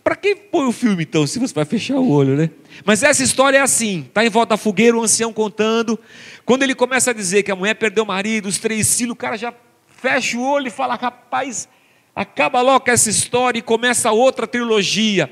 [0.03, 2.51] Para que põe o filme então, se você vai fechar o olho, né?
[2.85, 5.99] Mas essa história é assim: está em volta da fogueira, o ancião contando.
[6.45, 9.17] Quando ele começa a dizer que a mulher perdeu o marido, os três filhos, o
[9.17, 9.55] cara já
[9.89, 11.69] fecha o olho e fala: rapaz,
[12.17, 15.31] acaba logo essa história e começa outra trilogia,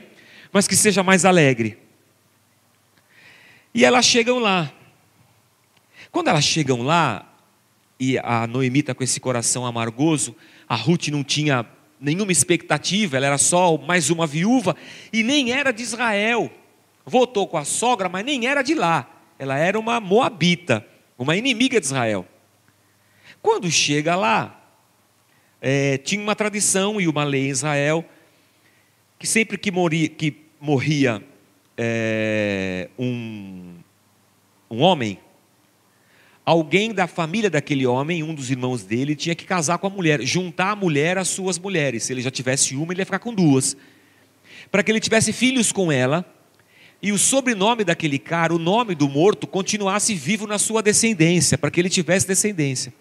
[0.53, 1.77] mas que seja mais alegre.
[3.75, 4.73] E elas chegam lá.
[6.13, 7.27] Quando elas chegam lá,
[7.99, 10.35] e a Noemi está com esse coração amargoso,
[10.69, 11.67] a Ruth não tinha
[12.01, 14.75] nenhuma expectativa, ela era só mais uma viúva,
[15.13, 16.51] e nem era de Israel.
[17.05, 19.09] Voltou com a sogra, mas nem era de lá.
[19.39, 20.87] Ela era uma moabita
[21.21, 22.27] uma inimiga de Israel.
[23.43, 24.59] Quando chega lá,
[25.61, 28.03] é, tinha uma tradição e uma lei em Israel
[29.19, 31.23] que sempre que morria, que morria
[31.77, 33.75] é, um,
[34.71, 35.19] um homem,
[36.51, 40.21] alguém da família daquele homem, um dos irmãos dele, tinha que casar com a mulher,
[40.23, 42.03] juntar a mulher às suas mulheres.
[42.03, 43.77] Se ele já tivesse uma, ele ia ficar com duas.
[44.69, 46.25] Para que ele tivesse filhos com ela
[47.01, 51.71] e o sobrenome daquele cara, o nome do morto, continuasse vivo na sua descendência, para
[51.71, 52.93] que ele tivesse descendência.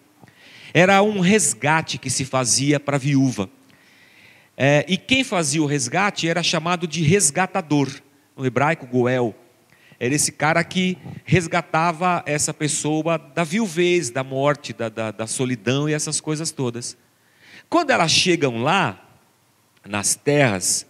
[0.72, 3.50] Era um resgate que se fazia para a viúva.
[4.56, 7.90] É, e quem fazia o resgate era chamado de resgatador,
[8.38, 9.36] no hebraico, Goel.
[10.00, 15.90] Era esse cara que resgatava essa pessoa da viuvez, da morte, da, da, da solidão
[15.90, 16.98] e essas coisas todas.
[17.70, 19.06] Quando elas chegam lá,
[19.86, 20.86] nas terras,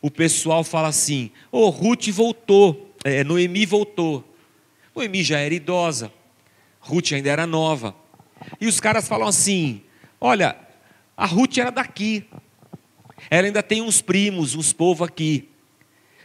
[0.00, 4.24] o pessoal fala assim: Ô, oh, Ruth voltou, é, Noemi voltou.
[4.94, 6.12] Noemi já era idosa,
[6.80, 7.94] Ruth ainda era nova.
[8.60, 9.82] E os caras falam assim:
[10.20, 10.56] Olha,
[11.16, 12.24] a Ruth era daqui,
[13.30, 15.50] ela ainda tem uns primos, uns povos aqui.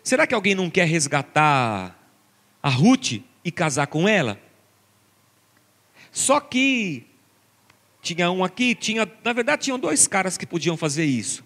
[0.03, 1.98] Será que alguém não quer resgatar
[2.61, 4.39] a Ruth e casar com ela?
[6.11, 7.05] Só que
[8.01, 11.43] Tinha um aqui, tinha, na verdade, tinham dois caras que podiam fazer isso.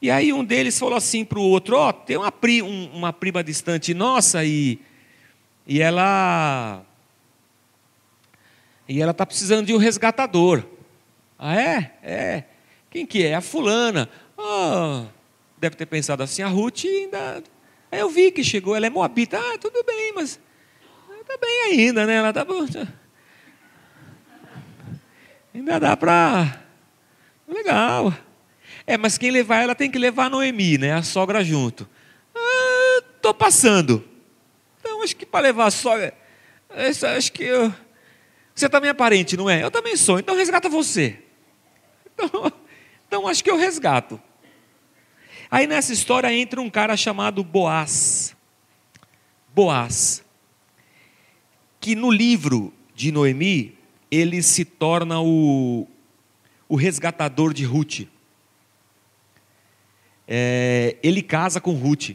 [0.00, 2.90] E aí um deles falou assim para o outro: Ó, oh, tem uma, pri, um,
[2.92, 4.78] uma prima distante nossa e,
[5.66, 6.82] e ela.
[8.88, 10.64] E ela está precisando de um resgatador.
[11.38, 11.92] Ah, é?
[12.02, 12.44] É.
[12.90, 13.34] Quem que é?
[13.34, 14.08] A fulana.
[14.36, 15.04] Oh,
[15.58, 17.44] deve ter pensado assim, a Ruth ainda.
[17.90, 19.38] Aí eu vi que chegou, ela é moabita.
[19.38, 20.40] Ah, tudo bem, mas.
[21.20, 22.16] Está bem ainda, né?
[22.16, 22.46] Ela está.
[25.54, 26.64] Ainda dá para.
[27.46, 28.14] Legal.
[28.86, 30.94] É, mas quem levar ela tem que levar a Noemi, né?
[30.94, 31.88] A sogra junto.
[32.34, 34.04] Ah, tô passando.
[34.78, 36.14] Então acho que para levar a sogra.
[37.16, 37.72] Acho que eu...
[38.54, 39.62] Você também é parente, não é?
[39.62, 41.18] Eu também sou, então resgata você.
[42.14, 42.52] Então,
[43.06, 44.20] então acho que eu resgato.
[45.50, 48.36] Aí nessa história entra um cara chamado Boaz.
[49.54, 50.24] Boaz.
[51.80, 53.76] Que no livro de Noemi,
[54.10, 55.86] ele se torna o,
[56.68, 58.06] o resgatador de Ruth
[60.32, 62.10] é, ele casa com Ruth.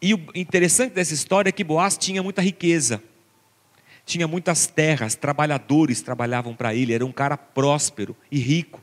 [0.00, 3.02] E o interessante dessa história é que Boaz tinha muita riqueza,
[4.06, 8.82] tinha muitas terras, trabalhadores trabalhavam para ele, era um cara próspero e rico.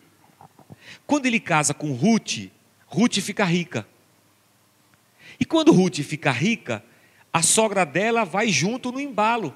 [1.06, 2.50] Quando ele casa com Ruth,
[2.88, 3.88] Ruth fica rica.
[5.40, 6.84] E quando Ruth fica rica,
[7.32, 9.56] a sogra dela vai junto no embalo.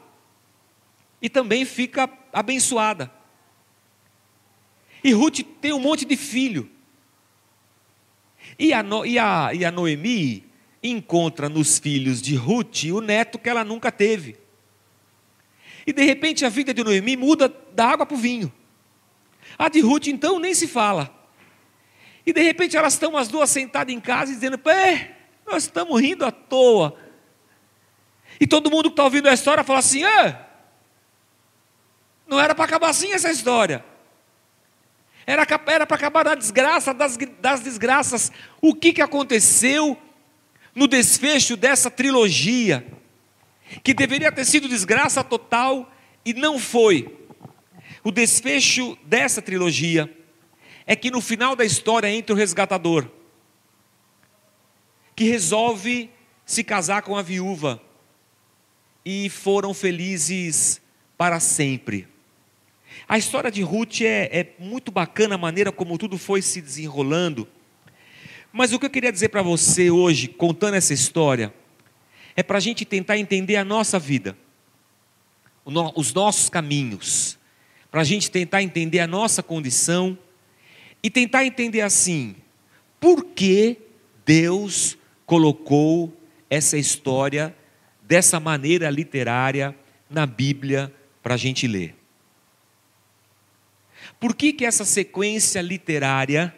[1.22, 3.12] E também fica abençoada.
[5.04, 6.70] E Ruth tem um monte de filho.
[8.58, 10.46] E a, no, e, a, e a Noemi
[10.82, 14.38] encontra nos filhos de Ruth o neto que ela nunca teve.
[15.86, 18.52] E de repente a vida de Noemi muda da água para o vinho.
[19.58, 21.23] A de Ruth então nem se fala.
[22.26, 26.26] E de repente elas estão as duas sentadas em casa dizendo: Pé, nós estamos rindo
[26.26, 26.98] à toa.
[28.40, 30.02] E todo mundo que está ouvindo a história fala assim:
[32.28, 33.84] não era para acabar assim essa história.
[35.26, 38.32] Era para acabar na desgraça das, das desgraças.
[38.62, 39.98] O que, que aconteceu
[40.76, 42.86] no desfecho dessa trilogia?
[43.84, 45.90] Que deveria ter sido desgraça total
[46.26, 47.18] e não foi.
[48.04, 50.14] O desfecho dessa trilogia
[50.86, 53.10] é que no final da história entra o resgatador,
[55.16, 56.10] que resolve
[56.46, 57.82] se casar com a viúva,
[59.06, 60.82] e foram felizes
[61.18, 62.08] para sempre.
[63.08, 67.48] A história de Ruth é, é muito bacana a maneira como tudo foi se desenrolando.
[68.52, 71.54] Mas o que eu queria dizer para você hoje, contando essa história,
[72.36, 74.38] é para a gente tentar entender a nossa vida,
[75.66, 77.38] os nossos caminhos,
[77.92, 80.18] para a gente tentar entender a nossa condição
[81.04, 82.36] e tentar entender assim,
[83.00, 83.78] por que
[84.26, 86.16] Deus colocou
[86.50, 87.56] essa história
[88.02, 89.76] dessa maneira literária
[90.10, 91.96] na Bíblia para a gente ler.
[94.20, 96.56] Por que, que essa sequência literária,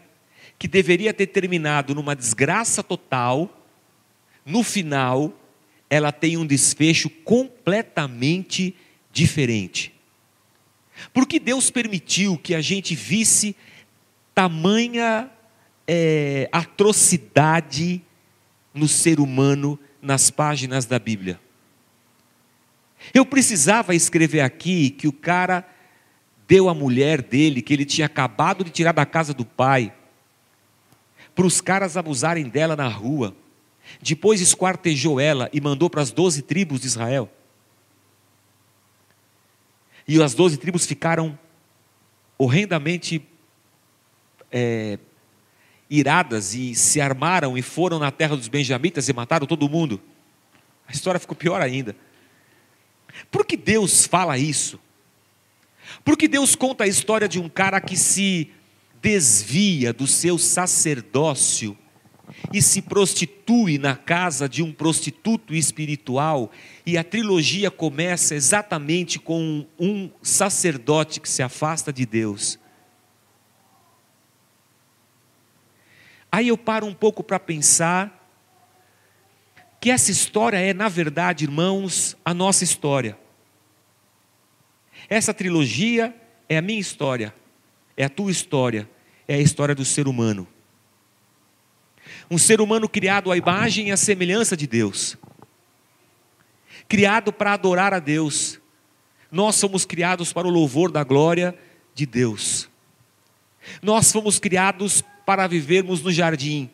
[0.60, 3.66] que deveria ter terminado numa desgraça total,
[4.46, 5.34] no final,
[5.90, 8.76] ela tem um desfecho completamente
[9.12, 9.94] diferente?
[11.14, 13.56] Por que Deus permitiu que a gente visse
[14.36, 15.32] tamanha
[15.88, 18.04] é, atrocidade
[18.74, 21.40] no ser humano nas páginas da Bíblia?
[23.14, 25.66] Eu precisava escrever aqui que o cara
[26.48, 29.94] deu a mulher dele, que ele tinha acabado de tirar da casa do pai,
[31.34, 33.36] para os caras abusarem dela na rua.
[34.02, 37.32] Depois esquartejou ela e mandou para as doze tribos de Israel.
[40.08, 41.38] E as doze tribos ficaram
[42.38, 43.24] horrendamente
[44.58, 44.98] é,
[45.90, 50.02] iradas e se armaram e foram na terra dos benjamitas e mataram todo mundo.
[50.88, 51.94] A história ficou pior ainda.
[53.30, 54.80] Por que Deus fala isso?
[56.06, 58.50] Porque Deus conta a história de um cara que se
[59.02, 61.78] desvia do seu sacerdócio
[62.52, 66.52] e se prostitui na casa de um prostituto espiritual,
[66.86, 72.58] e a trilogia começa exatamente com um sacerdote que se afasta de Deus.
[76.36, 78.30] Aí eu paro um pouco para pensar
[79.80, 83.18] que essa história é, na verdade, irmãos, a nossa história.
[85.08, 86.14] Essa trilogia
[86.50, 87.34] é a minha história,
[87.96, 88.90] é a tua história,
[89.26, 90.46] é a história do ser humano.
[92.30, 95.18] Um ser humano criado à imagem e à semelhança de Deus,
[96.90, 98.60] criado para adorar a Deus.
[99.32, 101.58] Nós somos criados para o louvor da glória
[101.94, 102.70] de Deus.
[103.82, 106.70] Nós fomos criados para vivermos no jardim,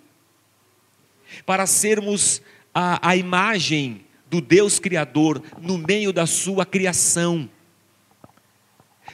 [1.46, 2.42] para sermos
[2.74, 7.50] a, a imagem do Deus Criador no meio da sua criação.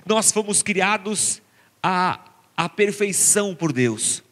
[0.05, 1.41] Nós fomos criados
[1.81, 2.19] à,
[2.55, 4.23] à perfeição por Deus.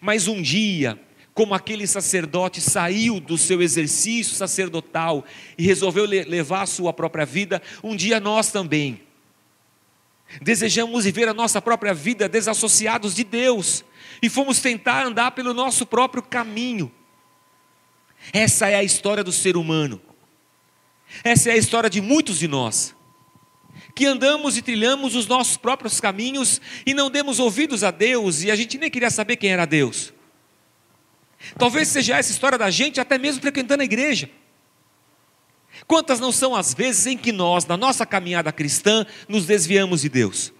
[0.00, 1.00] Mas um dia,
[1.32, 5.24] como aquele sacerdote saiu do seu exercício sacerdotal
[5.56, 9.07] e resolveu levar a sua própria vida, um dia nós também
[10.42, 13.84] desejamos viver a nossa própria vida desassociados de Deus
[14.22, 16.92] e fomos tentar andar pelo nosso próprio caminho.
[18.32, 20.00] Essa é a história do ser humano.
[21.24, 22.94] Essa é a história de muitos de nós.
[23.94, 28.50] Que andamos e trilhamos os nossos próprios caminhos e não demos ouvidos a Deus e
[28.50, 30.12] a gente nem queria saber quem era Deus.
[31.56, 34.28] Talvez seja essa história da gente até mesmo frequentando a igreja.
[35.88, 40.10] Quantas não são as vezes em que nós, na nossa caminhada cristã, nos desviamos de
[40.10, 40.52] Deus?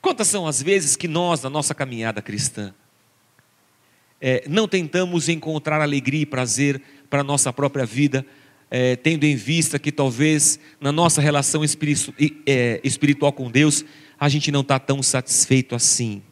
[0.00, 2.72] Quantas são as vezes que nós, na nossa caminhada cristã,
[4.20, 8.24] é, não tentamos encontrar alegria e prazer para a nossa própria vida,
[8.70, 12.14] é, tendo em vista que talvez na nossa relação espiritu,
[12.46, 13.84] é, espiritual com Deus,
[14.18, 16.22] a gente não está tão satisfeito assim.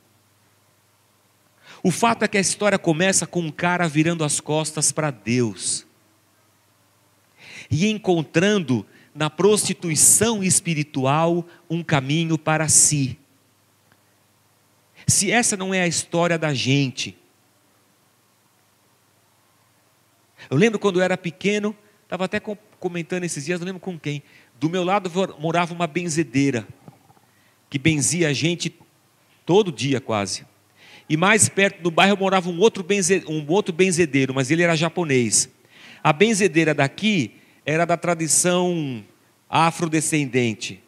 [1.83, 5.84] O fato é que a história começa com um cara virando as costas para Deus
[7.70, 13.18] e encontrando na prostituição espiritual um caminho para si.
[15.07, 17.16] Se essa não é a história da gente,
[20.50, 24.22] eu lembro quando eu era pequeno, estava até comentando esses dias, não lembro com quem.
[24.59, 26.66] Do meu lado morava uma benzedeira,
[27.70, 28.74] que benzia a gente
[29.44, 30.46] todo dia quase.
[31.09, 34.74] E mais perto do bairro morava um outro, benze, um outro benzedeiro, mas ele era
[34.74, 35.50] japonês.
[36.03, 39.05] A benzedeira daqui era da tradição
[39.48, 40.83] afrodescendente.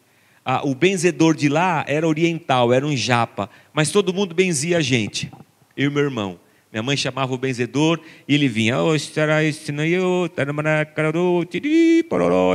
[0.64, 5.30] o benzedor de lá era oriental, era um japa, mas todo mundo benzia a gente,
[5.76, 6.38] eu e meu irmão.
[6.72, 8.76] Minha mãe chamava o benzedor e ele vinha,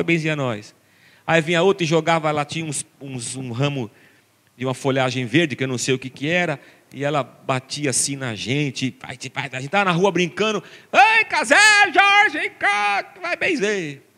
[0.04, 0.76] benzia nós.
[1.26, 3.90] Aí vinha outro e jogava, lá tinha uns, uns, um ramo
[4.56, 6.60] de uma folhagem verde, que eu não sei o que, que era,
[6.94, 9.32] e ela batia assim na gente, a gente
[9.66, 11.56] estava na rua brincando, ei, Casé,
[11.92, 12.52] Jorge,
[13.22, 14.11] vai benzer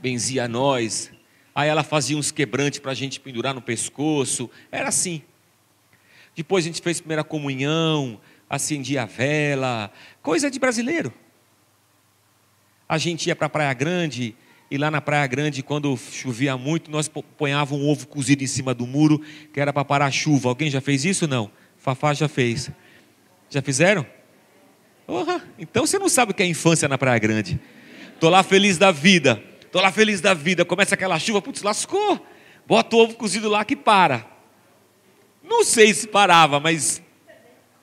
[0.00, 1.10] benzia a nós.
[1.54, 4.50] Aí ela fazia uns quebrantes para a gente pendurar no pescoço.
[4.70, 5.22] Era assim.
[6.34, 11.12] Depois a gente fez primeira comunhão, acendia a vela, coisa de brasileiro.
[12.88, 14.34] A gente ia para a Praia Grande,
[14.70, 18.72] e lá na Praia Grande, quando chovia muito, nós ponhávamos um ovo cozido em cima
[18.72, 19.20] do muro,
[19.52, 20.48] que era para parar a chuva.
[20.48, 21.26] Alguém já fez isso?
[21.26, 21.50] Não.
[21.76, 22.70] Fafá já fez.
[23.48, 24.06] Já fizeram?
[25.08, 25.40] Uhum.
[25.58, 27.58] Então você não sabe o que é infância na Praia Grande.
[28.14, 29.42] Estou lá feliz da vida.
[29.70, 32.26] Estou lá feliz da vida, começa aquela chuva, putz, lascou.
[32.66, 34.26] Bota o ovo cozido lá que para.
[35.44, 37.00] Não sei se parava, mas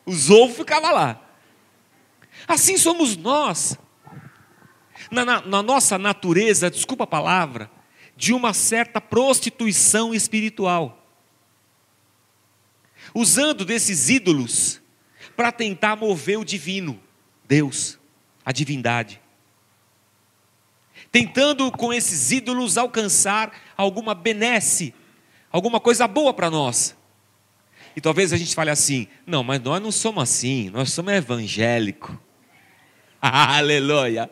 [0.06, 1.22] os ovos ficavam lá.
[2.46, 3.80] Assim somos nós.
[5.10, 7.72] Na, na, na, nossa natureza, desculpa a palavra,
[8.18, 11.08] de uma certa prostituição espiritual.
[13.16, 14.82] Usando desses ídolos
[15.38, 17.00] para tentar mover o divino,
[17.48, 17.98] Deus,
[18.44, 19.22] a divindade
[21.12, 24.94] tentando com esses ídolos alcançar alguma benesse,
[25.52, 26.96] alguma coisa boa para nós.
[27.96, 32.16] E talvez a gente fale assim: não, mas nós não somos assim, nós somos evangélicos.
[33.22, 34.30] Aleluia!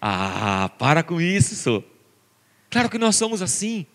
[0.00, 1.84] Ah, para com isso, senhor.
[2.68, 3.86] Claro que nós somos assim.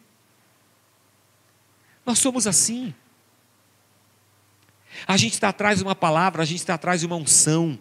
[2.05, 2.93] Nós somos assim.
[5.07, 7.77] A gente está atrás de uma palavra, a gente está atrás de uma unção.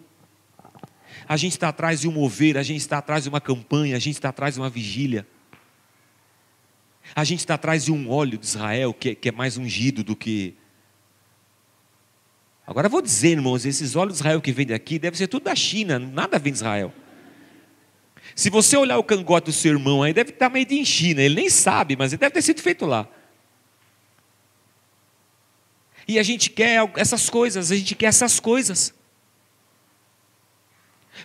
[1.27, 3.99] A gente está atrás de um mover, a gente está atrás de uma campanha, a
[3.99, 5.25] gente está atrás de uma vigília.
[7.15, 10.15] A gente está atrás de um óleo de Israel que, que é mais ungido do
[10.15, 10.55] que.
[12.65, 15.55] Agora vou dizer, irmãos, esses óleos de Israel que vem daqui deve ser tudo da
[15.55, 16.93] China, nada vem de Israel.
[18.35, 21.35] Se você olhar o cangote do seu irmão aí, deve estar meio de China, ele
[21.35, 23.07] nem sabe, mas ele deve ter sido feito lá.
[26.07, 28.93] E a gente quer essas coisas, a gente quer essas coisas.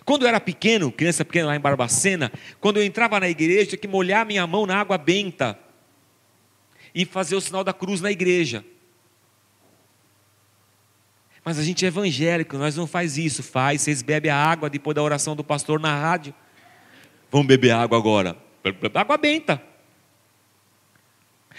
[0.05, 3.79] Quando eu era pequeno, criança pequena lá em Barbacena, quando eu entrava na igreja, tinha
[3.79, 5.57] que molhar minha mão na água benta
[6.93, 8.63] e fazer o sinal da cruz na igreja.
[11.43, 13.81] Mas a gente é evangélico, nós não faz isso, faz.
[13.81, 16.33] Vocês bebem a água depois da oração do pastor na rádio.
[17.31, 18.35] Vamos beber água agora.
[18.93, 19.61] Água benta.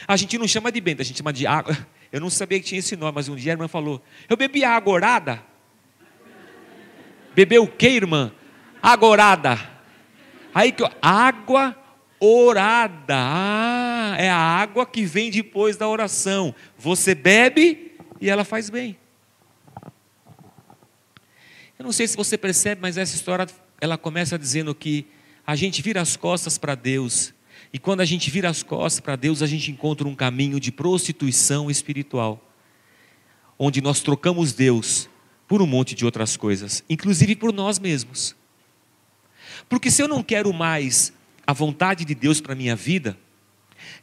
[0.07, 1.76] A gente não chama de benta, a gente chama de água.
[2.12, 4.64] Eu não sabia que tinha esse nome, mas um dia a irmã falou: Eu bebi
[4.64, 5.43] água orada.
[7.39, 8.32] Bebeu o que, irmã?
[8.82, 9.57] Agorada.
[10.53, 11.76] Aí que água
[12.18, 13.14] orada.
[13.14, 16.53] Ah, é a água que vem depois da oração.
[16.76, 18.99] Você bebe e ela faz bem.
[21.78, 23.47] Eu não sei se você percebe, mas essa história
[23.80, 25.07] ela começa dizendo que
[25.47, 27.32] a gente vira as costas para Deus
[27.72, 30.72] E quando a gente vira as costas para Deus, a gente encontra um caminho de
[30.72, 32.45] prostituição espiritual,
[33.57, 35.09] onde nós trocamos Deus
[35.49, 38.36] por um monte de outras coisas, inclusive por nós mesmos.
[39.68, 41.12] Porque se eu não quero mais
[41.46, 43.18] a vontade de Deus para a minha vida,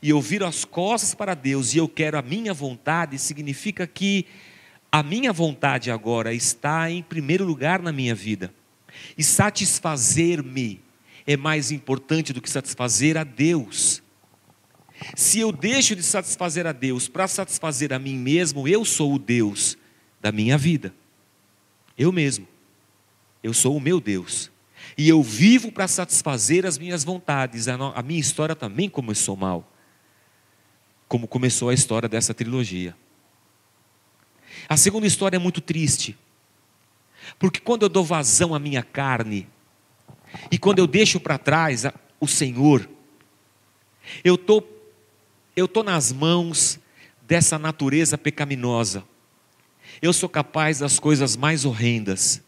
[0.01, 4.25] e eu viro as costas para Deus e eu quero a minha vontade, significa que
[4.91, 8.53] a minha vontade agora está em primeiro lugar na minha vida.
[9.17, 10.81] E satisfazer-me
[11.27, 14.01] é mais importante do que satisfazer a Deus.
[15.15, 19.19] Se eu deixo de satisfazer a Deus para satisfazer a mim mesmo, eu sou o
[19.19, 19.77] Deus
[20.21, 20.93] da minha vida.
[21.97, 22.47] Eu mesmo.
[23.43, 24.51] Eu sou o meu Deus.
[24.97, 27.67] E eu vivo para satisfazer as minhas vontades.
[27.67, 29.71] A minha história também começou mal.
[31.07, 32.95] Como começou a história dessa trilogia.
[34.67, 36.17] A segunda história é muito triste.
[37.37, 39.47] Porque quando eu dou vazão à minha carne,
[40.51, 41.85] e quando eu deixo para trás
[42.19, 42.87] o Senhor,
[44.23, 44.63] eu tô,
[45.55, 46.79] eu tô nas mãos
[47.21, 49.03] dessa natureza pecaminosa.
[50.01, 52.43] Eu sou capaz das coisas mais horrendas.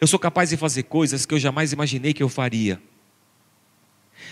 [0.00, 2.80] Eu sou capaz de fazer coisas que eu jamais imaginei que eu faria.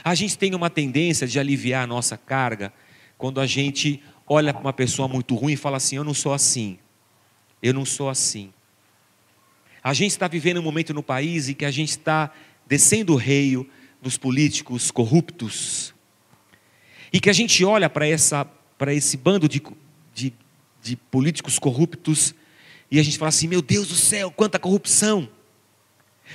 [0.02, 2.72] A gente tem uma tendência de aliviar a nossa carga
[3.16, 6.32] quando a gente olha para uma pessoa muito ruim e fala assim: Eu não sou
[6.32, 6.78] assim.
[7.62, 8.52] Eu não sou assim.
[9.82, 12.32] A gente está vivendo um momento no país em que a gente está
[12.66, 13.68] descendo o reio
[14.00, 15.94] dos políticos corruptos.
[17.12, 19.62] E que a gente olha para esse bando de,
[20.84, 22.34] de, políticos corruptos
[22.90, 25.28] e a gente fala assim: meu Deus do céu, quanta corrupção!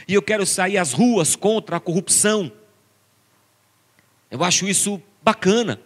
[0.07, 2.51] E eu quero sair às ruas contra a corrupção.
[4.29, 5.81] Eu acho isso bacana.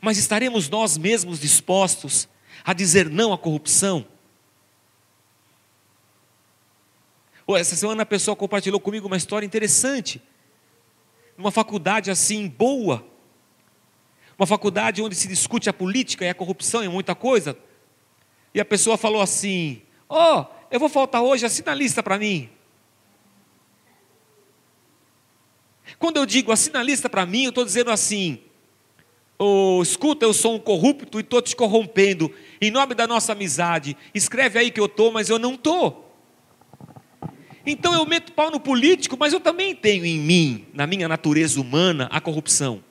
[0.00, 2.28] Mas estaremos nós mesmos dispostos
[2.64, 4.06] a dizer não à corrupção?
[7.58, 10.22] essa semana a pessoa compartilhou comigo uma história interessante.
[11.36, 13.06] Numa faculdade assim, boa.
[14.38, 17.56] Uma faculdade onde se discute a política e a corrupção e muita coisa.
[18.54, 22.18] E a pessoa falou assim: Ó, oh, eu vou faltar hoje, assina a lista para
[22.18, 22.48] mim.
[25.98, 28.38] Quando eu digo assina a lista para mim, eu estou dizendo assim:
[29.38, 32.32] oh, escuta, eu sou um corrupto e estou te corrompendo.
[32.60, 36.02] Em nome da nossa amizade, escreve aí que eu estou, mas eu não estou.
[37.66, 41.60] Então eu meto pau no político, mas eu também tenho em mim, na minha natureza
[41.60, 42.84] humana, a corrupção.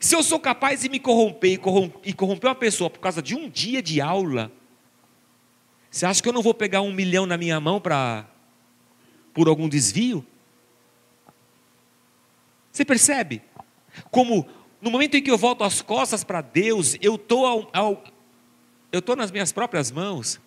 [0.00, 1.60] Se eu sou capaz de me corromper
[2.04, 4.52] e corromper uma pessoa por causa de um dia de aula,
[5.90, 8.26] você acha que eu não vou pegar um milhão na minha mão para
[9.32, 10.24] por algum desvio?
[12.70, 13.42] Você percebe?
[14.10, 14.46] Como
[14.80, 17.70] no momento em que eu volto as costas para Deus, eu estou
[18.92, 20.40] eu estou nas minhas próprias mãos.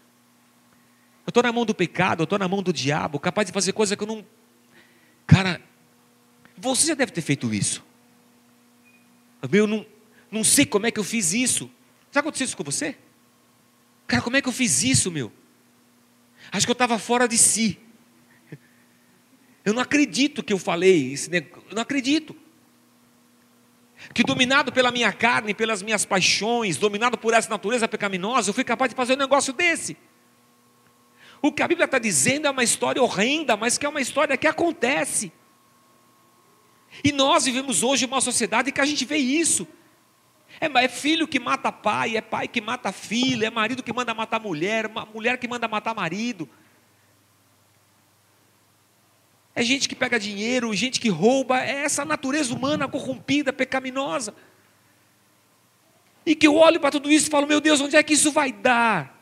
[1.25, 3.73] Eu estou na mão do pecado, eu estou na mão do diabo, capaz de fazer
[3.73, 4.25] coisa que eu não.
[5.27, 5.61] Cara,
[6.57, 7.83] você já deve ter feito isso.
[9.51, 9.85] Eu não,
[10.29, 11.69] não sei como é que eu fiz isso.
[12.11, 12.97] Já aconteceu isso com você?
[14.07, 15.31] Cara, como é que eu fiz isso, meu?
[16.51, 17.79] Acho que eu estava fora de si.
[19.63, 22.35] Eu não acredito que eu falei, negócio, eu não acredito.
[24.13, 28.63] Que dominado pela minha carne, pelas minhas paixões, dominado por essa natureza pecaminosa, eu fui
[28.63, 29.95] capaz de fazer um negócio desse.
[31.41, 34.35] O que a Bíblia está dizendo é uma história horrenda, mas que é uma história
[34.35, 35.31] que acontece.
[37.03, 39.67] E nós vivemos hoje uma sociedade que a gente vê isso.
[40.59, 44.13] É, é, filho que mata pai, é pai que mata filho, é marido que manda
[44.13, 46.47] matar mulher, mulher que manda matar marido.
[49.55, 54.33] É gente que pega dinheiro, gente que rouba, é essa natureza humana corrompida, pecaminosa.
[56.25, 58.31] E que eu olho para tudo isso e falo, meu Deus, onde é que isso
[58.31, 59.19] vai dar?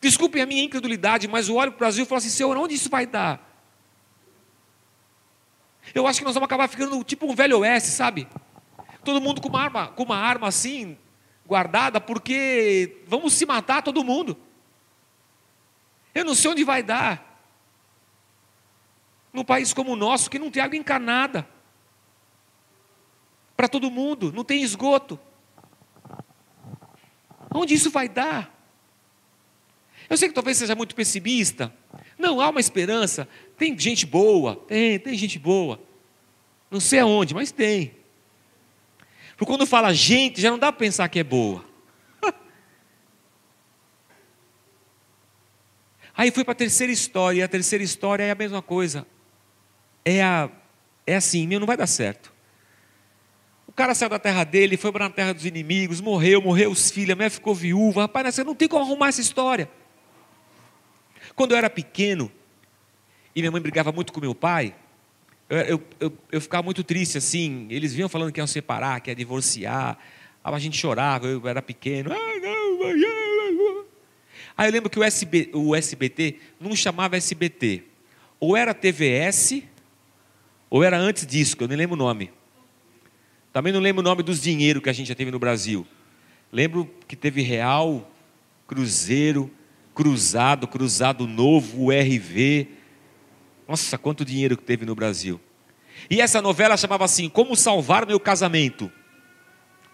[0.00, 2.74] Desculpem a minha incredulidade, mas eu olho para o Brasil e falo assim: Senhor, onde
[2.74, 3.53] isso vai dar?
[5.92, 8.28] Eu acho que nós vamos acabar ficando tipo um velho oeste, sabe?
[9.04, 10.96] Todo mundo com uma arma, com uma arma assim,
[11.46, 14.36] guardada, porque vamos se matar todo mundo.
[16.14, 17.32] Eu não sei onde vai dar.
[19.32, 21.46] Num país como o nosso, que não tem água encanada.
[23.56, 25.18] Para todo mundo, não tem esgoto.
[27.52, 28.52] Onde isso vai dar?
[30.08, 31.74] Eu sei que talvez seja muito pessimista.
[32.18, 33.28] Não, há uma esperança.
[33.56, 35.80] Tem gente boa, tem, tem gente boa.
[36.70, 37.94] Não sei aonde, mas tem.
[39.36, 41.64] Porque quando fala gente, já não dá para pensar que é boa.
[46.16, 49.06] Aí fui para a terceira história, e a terceira história é a mesma coisa.
[50.04, 50.50] É, a,
[51.06, 52.32] é assim, meu, não vai dar certo.
[53.66, 56.90] O cara saiu da terra dele, foi para a terra dos inimigos, morreu, morreu os
[56.90, 58.02] filhos, a mulher ficou viúva.
[58.02, 59.68] Rapaz, não tem como arrumar essa história.
[61.34, 62.30] Quando eu era pequeno,
[63.34, 64.74] e minha mãe brigava muito com meu pai,
[65.48, 67.66] eu, eu, eu, eu, ficava muito triste assim.
[67.70, 69.98] Eles vinham falando que iam separar, que ia divorciar.
[70.42, 72.10] Aí a gente chorava, eu era pequeno.
[72.10, 73.84] Não,
[74.56, 77.82] Aí eu lembro que o, SB, o SBT não chamava SBT.
[78.38, 79.62] Ou era TVS,
[80.70, 82.30] ou era antes disso, que eu nem lembro o nome.
[83.52, 85.86] Também não lembro o nome dos dinheiros que a gente já teve no Brasil.
[86.52, 88.08] Lembro que teve Real,
[88.66, 89.50] Cruzeiro,
[89.94, 92.68] Cruzado, Cruzado Novo, URV.
[93.66, 95.40] Nossa, quanto dinheiro que teve no Brasil.
[96.10, 98.90] E essa novela chamava assim: Como Salvar Meu Casamento.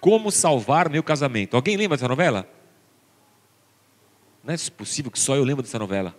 [0.00, 1.54] Como Salvar Meu Casamento.
[1.56, 2.48] Alguém lembra dessa novela?
[4.42, 6.16] Não é possível que só eu lembro dessa novela.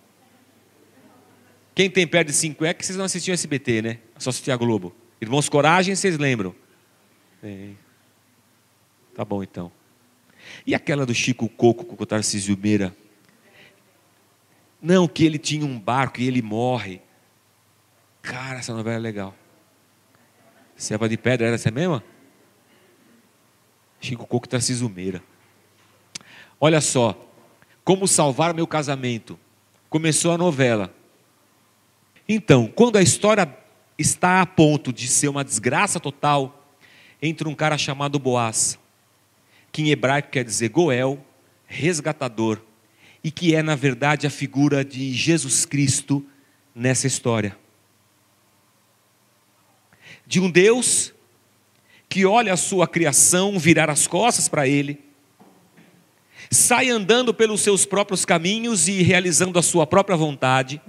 [1.73, 3.99] Quem tem perto de 5 é que vocês não assistiam SBT, né?
[4.17, 4.93] Só assistia a Globo.
[5.19, 6.53] Irmãos Coragem, vocês lembram?
[7.41, 7.69] É.
[9.15, 9.71] Tá bom então.
[10.65, 12.95] E aquela do Chico Coco com o Tarcísio Meira?
[14.81, 17.01] Não, que ele tinha um barco e ele morre.
[18.21, 19.35] Cara, essa novela é legal.
[20.75, 22.03] Serva de Pedra era essa mesma?
[23.99, 25.21] Chico Coco e Tarcísio Meira.
[26.59, 27.17] Olha só,
[27.83, 29.39] como salvar meu casamento.
[29.89, 30.93] Começou a novela.
[32.27, 33.57] Então, quando a história
[33.97, 36.65] está a ponto de ser uma desgraça total,
[37.21, 38.79] entra um cara chamado Boaz,
[39.71, 41.23] que em hebraico quer dizer Goel,
[41.67, 42.61] resgatador,
[43.23, 46.25] e que é, na verdade, a figura de Jesus Cristo
[46.73, 47.57] nessa história.
[50.31, 51.13] De um Deus
[52.07, 54.97] que olha a sua criação virar as costas para ele,
[56.49, 60.81] sai andando pelos seus próprios caminhos e realizando a sua própria vontade,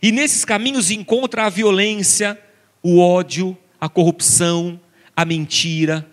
[0.00, 2.40] e nesses caminhos encontra a violência,
[2.80, 4.80] o ódio, a corrupção,
[5.16, 6.08] a mentira,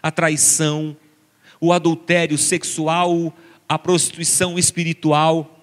[0.00, 0.96] a traição,
[1.60, 3.36] o adultério sexual,
[3.68, 5.59] a prostituição espiritual,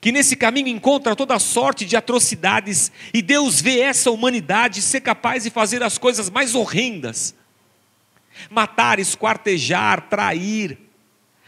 [0.00, 5.44] que nesse caminho encontra toda sorte de atrocidades, e Deus vê essa humanidade ser capaz
[5.44, 7.34] de fazer as coisas mais horrendas:
[8.50, 10.78] matar, esquartejar, trair,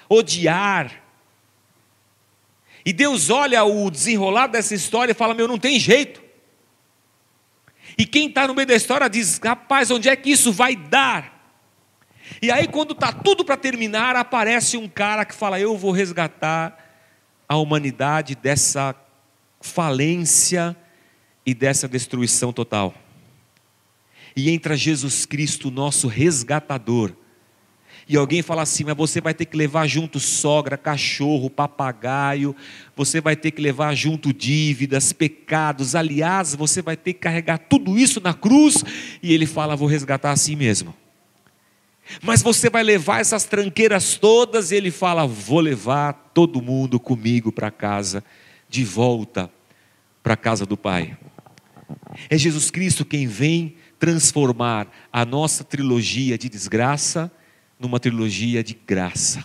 [0.09, 1.03] odiar.
[2.85, 6.23] E Deus olha o desenrolar dessa história e fala: Meu, não tem jeito.
[7.97, 11.33] E quem está no meio da história diz: Rapaz, onde é que isso vai dar?
[12.41, 16.82] E aí, quando está tudo para terminar, aparece um cara que fala: Eu vou resgatar
[17.53, 18.95] a humanidade dessa
[19.61, 20.77] falência
[21.45, 22.95] e dessa destruição total.
[24.35, 27.13] E entra Jesus Cristo, nosso resgatador,
[28.09, 32.55] e alguém fala assim, mas você vai ter que levar junto sogra, cachorro, papagaio,
[32.97, 37.99] você vai ter que levar junto dívidas, pecados, aliás, você vai ter que carregar tudo
[37.99, 38.85] isso na cruz,
[39.23, 40.95] e ele fala, vou resgatar assim mesmo.
[42.23, 47.53] Mas você vai levar essas tranqueiras todas, e ele fala, vou levar todo mundo comigo
[47.53, 48.25] para casa,
[48.69, 49.51] de volta
[50.23, 51.17] para a casa do Pai.
[52.29, 57.31] É Jesus Cristo quem vem transformar a nossa trilogia de desgraça
[57.79, 59.45] numa trilogia de graça.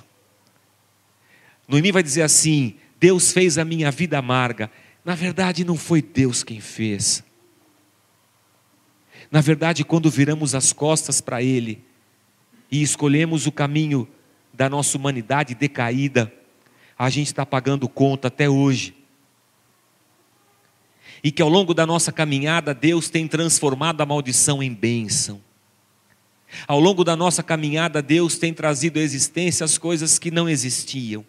[1.67, 4.71] Noemi vai dizer assim: Deus fez a minha vida amarga.
[5.03, 7.23] Na verdade, não foi Deus quem fez.
[9.29, 11.86] Na verdade, quando viramos as costas para Ele
[12.71, 14.07] e escolhemos o caminho
[14.53, 16.31] da nossa humanidade decaída,
[16.97, 18.95] a gente está pagando conta até hoje.
[21.23, 25.41] E que ao longo da nossa caminhada, Deus tem transformado a maldição em bênção.
[26.67, 31.25] Ao longo da nossa caminhada, Deus tem trazido à existência as coisas que não existiam.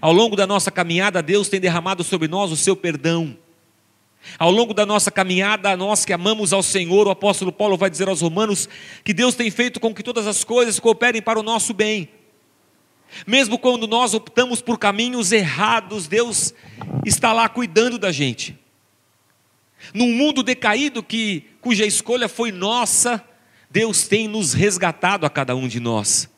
[0.00, 3.36] Ao longo da nossa caminhada, Deus tem derramado sobre nós o seu perdão.
[4.38, 8.08] Ao longo da nossa caminhada, nós que amamos ao Senhor, o apóstolo Paulo vai dizer
[8.08, 8.68] aos Romanos
[9.04, 12.08] que Deus tem feito com que todas as coisas cooperem para o nosso bem.
[13.26, 16.52] Mesmo quando nós optamos por caminhos errados, Deus
[17.04, 18.58] está lá cuidando da gente.
[19.92, 23.22] Num mundo decaído que cuja escolha foi nossa,
[23.70, 26.28] Deus tem nos resgatado a cada um de nós.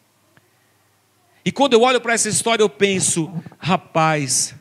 [1.45, 4.55] E quando eu olho para essa história, eu penso, rapaz,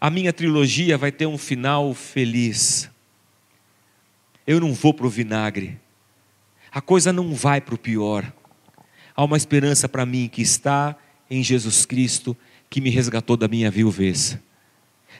[0.00, 2.88] a minha trilogia vai ter um final feliz.
[4.46, 5.78] Eu não vou para o vinagre.
[6.72, 8.32] A coisa não vai para o pior.
[9.14, 10.96] Há uma esperança para mim que está
[11.30, 12.34] em Jesus Cristo,
[12.70, 14.38] que me resgatou da minha viuvez,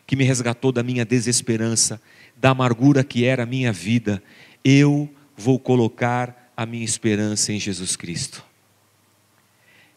[0.07, 2.01] que me resgatou da minha desesperança,
[2.37, 4.23] da amargura que era a minha vida.
[4.65, 8.43] Eu vou colocar a minha esperança em Jesus Cristo.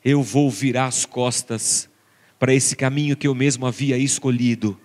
[0.04, 1.90] Eu vou virar as costas
[2.44, 4.78] para esse caminho que eu mesmo havia escolhido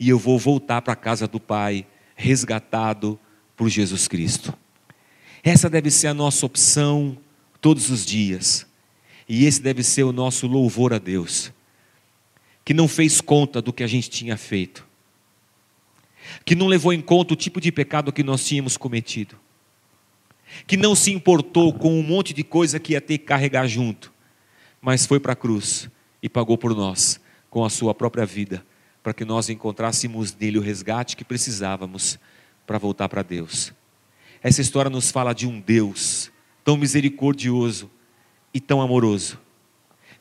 [0.00, 1.86] e eu vou voltar para a casa do Pai,
[2.16, 3.16] resgatado
[3.56, 4.52] por Jesus Cristo.
[5.44, 7.16] Essa deve ser a nossa opção
[7.60, 8.66] todos os dias.
[9.28, 11.52] E esse deve ser o nosso louvor a Deus,
[12.64, 14.84] que não fez conta do que a gente tinha feito.
[16.44, 19.36] que não levou em conta o tipo de pecado que nós tínhamos cometido,
[20.66, 24.12] que não se importou com um monte de coisa que ia ter que carregar junto,
[24.82, 25.88] mas foi para a cruz
[26.22, 28.64] e pagou por nós com a sua própria vida,
[29.02, 32.18] para que nós encontrássemos nele o resgate que precisávamos
[32.66, 33.72] para voltar para Deus.
[34.42, 36.30] Essa história nos fala de um Deus
[36.64, 37.90] tão misericordioso
[38.52, 39.38] e tão amoroso,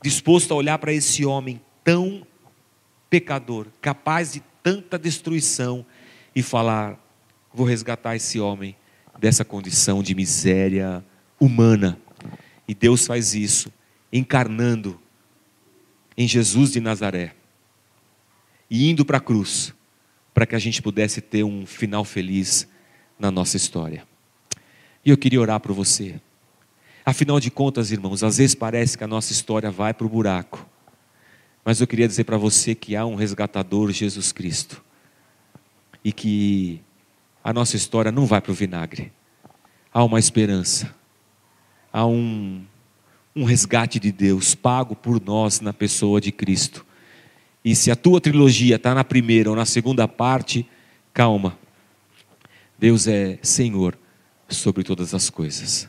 [0.01, 2.25] disposto a olhar para esse homem tão
[3.09, 5.85] pecador, capaz de tanta destruição
[6.35, 6.97] e falar:
[7.53, 8.75] vou resgatar esse homem
[9.19, 11.03] dessa condição de miséria
[11.39, 11.99] humana.
[12.67, 13.71] E Deus faz isso,
[14.11, 14.99] encarnando
[16.17, 17.35] em Jesus de Nazaré
[18.69, 19.73] e indo para a cruz,
[20.33, 22.67] para que a gente pudesse ter um final feliz
[23.19, 24.05] na nossa história.
[25.05, 26.19] E eu queria orar por você.
[27.05, 30.67] Afinal de contas, irmãos, às vezes parece que a nossa história vai para o buraco.
[31.63, 34.83] Mas eu queria dizer para você que há um resgatador, Jesus Cristo.
[36.03, 36.81] E que
[37.43, 39.11] a nossa história não vai para o vinagre.
[39.93, 40.93] Há uma esperança.
[41.91, 42.65] Há um,
[43.37, 46.83] um resgate de Deus pago por nós na pessoa de Cristo.
[47.63, 50.67] E se a tua trilogia está na primeira ou na segunda parte,
[51.13, 51.57] calma.
[52.79, 53.95] Deus é Senhor
[54.49, 55.87] sobre todas as coisas.